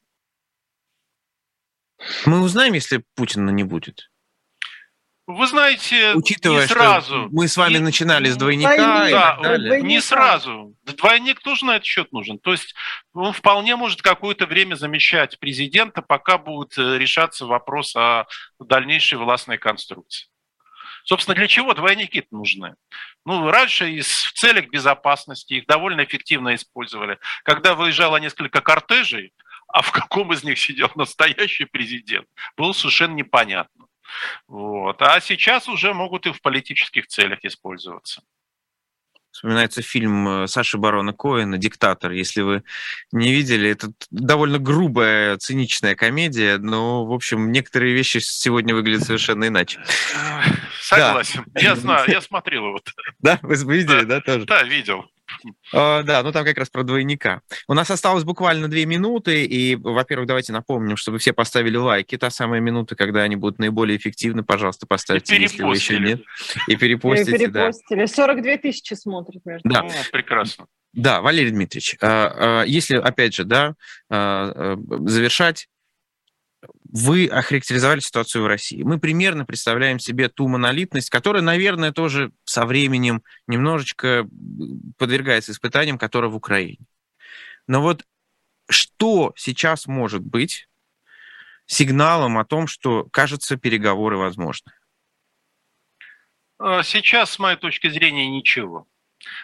[2.26, 4.09] Мы узнаем, если Путина не будет.
[5.36, 7.28] Вы знаете, Учитывая, не сразу.
[7.30, 9.68] мы с вами начинали с двойника двойник, и да, так далее.
[9.68, 9.88] Двойника.
[9.88, 10.74] Не сразу.
[10.84, 12.38] Двойник тоже на этот счет нужен.
[12.38, 12.74] То есть
[13.12, 18.26] он вполне может какое-то время замещать президента, пока будет э, решаться вопрос о
[18.58, 20.28] дальнейшей властной конструкции.
[21.04, 22.74] Собственно, для чего двойники нужны?
[23.24, 27.18] Ну, раньше из, в целях безопасности их довольно эффективно использовали.
[27.44, 29.32] Когда выезжало несколько кортежей,
[29.68, 32.26] а в каком из них сидел настоящий президент,
[32.56, 33.86] было совершенно непонятно.
[34.48, 35.00] Вот.
[35.02, 38.22] А сейчас уже могут и в политических целях использоваться.
[39.30, 42.10] Вспоминается фильм э, Саши Барона Коэна «Диктатор».
[42.10, 42.64] Если вы
[43.12, 49.46] не видели, это довольно грубая, циничная комедия, но, в общем, некоторые вещи сегодня выглядят совершенно
[49.46, 49.80] иначе.
[50.82, 51.44] Согласен.
[51.46, 51.60] Да.
[51.60, 52.80] Я знаю, я смотрел его.
[53.20, 53.38] Да?
[53.42, 54.46] Вы видели, да, да тоже?
[54.46, 55.06] Да, видел.
[55.72, 57.42] А, да, ну там как раз про двойника.
[57.68, 62.16] У нас осталось буквально две минуты, и, во-первых, давайте напомним, чтобы все поставили лайки.
[62.18, 66.22] Та самая минута, когда они будут наиболее эффективны, пожалуйста, поставьте, если вы еще нет.
[66.66, 68.00] И перепостите, и перепостили.
[68.00, 68.06] Да.
[68.06, 69.80] 42 тысячи смотрят, между Да.
[69.80, 70.66] О, прекрасно.
[70.92, 73.74] Да, Валерий Дмитриевич, а, а, если, опять же, да,
[74.08, 75.68] завершать,
[76.92, 78.82] вы охарактеризовали ситуацию в России.
[78.82, 84.26] Мы примерно представляем себе ту монолитность, которая, наверное, тоже со временем немножечко
[84.98, 86.84] подвергается испытаниям, которая в Украине.
[87.66, 88.04] Но вот
[88.68, 90.68] что сейчас может быть
[91.66, 94.72] сигналом о том, что, кажется, переговоры возможны?
[96.58, 98.86] А, сейчас, с моей точки зрения, ничего.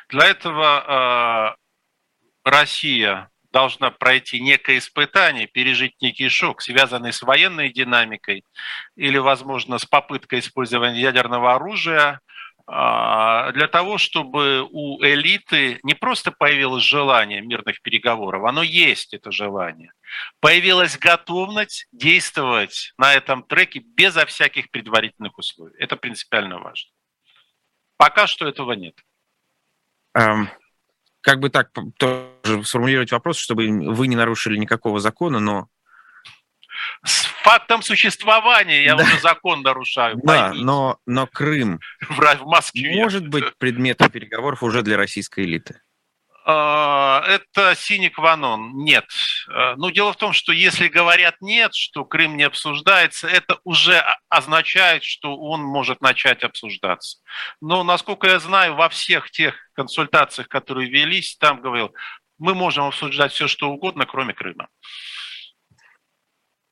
[0.08, 8.44] Для этого э, Россия должна пройти некое испытание, пережить некий шок, связанный с военной динамикой
[8.96, 12.20] или, возможно, с попыткой использования ядерного оружия,
[12.66, 19.32] а, для того, чтобы у элиты не просто появилось желание мирных переговоров, оно есть, это
[19.32, 19.90] желание.
[20.40, 25.74] Появилась готовность действовать на этом треке безо всяких предварительных условий.
[25.78, 26.90] Это принципиально важно.
[27.96, 28.96] Пока что этого нет.
[30.14, 30.48] Um
[31.27, 35.66] как бы так тоже сформулировать вопрос, чтобы вы не нарушили никакого закона, но...
[37.05, 39.03] С фактом существования я да.
[39.03, 40.20] уже закон нарушаю.
[40.22, 42.95] Да, но, но Крым в, в Москве.
[42.95, 45.81] может быть предметом переговоров уже для российской элиты?
[46.49, 48.70] А, это синик ванон.
[48.76, 49.05] Нет.
[49.49, 54.05] А, ну, дело в том, что если говорят нет, что Крым не обсуждается, это уже
[54.28, 57.18] означает, что он может начать обсуждаться.
[57.61, 61.92] Но, насколько я знаю, во всех тех консультациях, которые велись, там говорил,
[62.38, 64.68] мы можем обсуждать все, что угодно, кроме Крыма.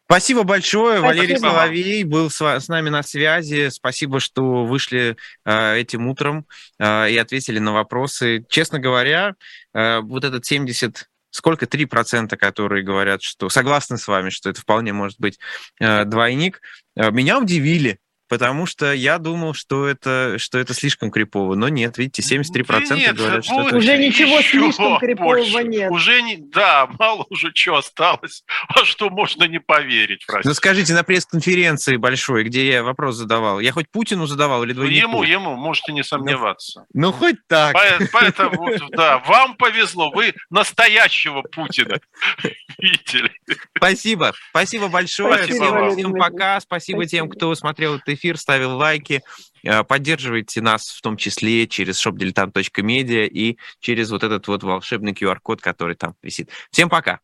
[0.06, 0.98] Спасибо большое.
[0.98, 1.06] Спасибо.
[1.06, 3.70] Валерий Соловей был с, с нами на связи.
[3.70, 6.46] Спасибо, что вышли э, этим утром
[6.78, 8.44] э, и ответили на вопросы.
[8.48, 9.34] Честно говоря,
[9.72, 14.92] э, вот этот 70 сколько 3%, которые говорят, что согласны с вами, что это вполне
[14.92, 15.38] может быть
[15.80, 16.60] э, двойник,
[16.96, 17.98] меня удивили
[18.34, 21.54] потому что я думал, что это, что это слишком крипово.
[21.54, 23.76] Но нет, видите, 73% да нет, говорят, что это...
[23.76, 25.62] Уже ничего слишком крипового больше.
[25.62, 25.90] нет.
[25.92, 26.36] Уже не...
[26.36, 28.44] Да, мало уже чего осталось.
[28.68, 30.24] А что можно не поверить?
[30.26, 30.48] Простите.
[30.48, 35.08] Ну скажите, на пресс-конференции большой, где я вопрос задавал, я хоть Путину задавал или двойнику?
[35.08, 36.86] Ему, ему, можете не сомневаться.
[36.92, 37.76] Ну, ну хоть так.
[38.12, 42.00] Поэтому, да, вам повезло, вы настоящего Путина
[42.78, 43.30] видели.
[43.76, 45.44] Спасибо, спасибо большое.
[45.44, 49.22] Спасибо Всем пока, спасибо, спасибо тем, кто смотрел этот эфир, ставил лайки.
[49.62, 55.60] Э, поддерживайте нас в том числе через shopdiletant.media и через вот этот вот волшебный QR-код,
[55.60, 56.50] который там висит.
[56.70, 57.20] Всем пока.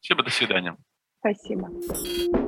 [0.00, 0.76] Спасибо, до свидания.
[1.20, 2.47] Спасибо.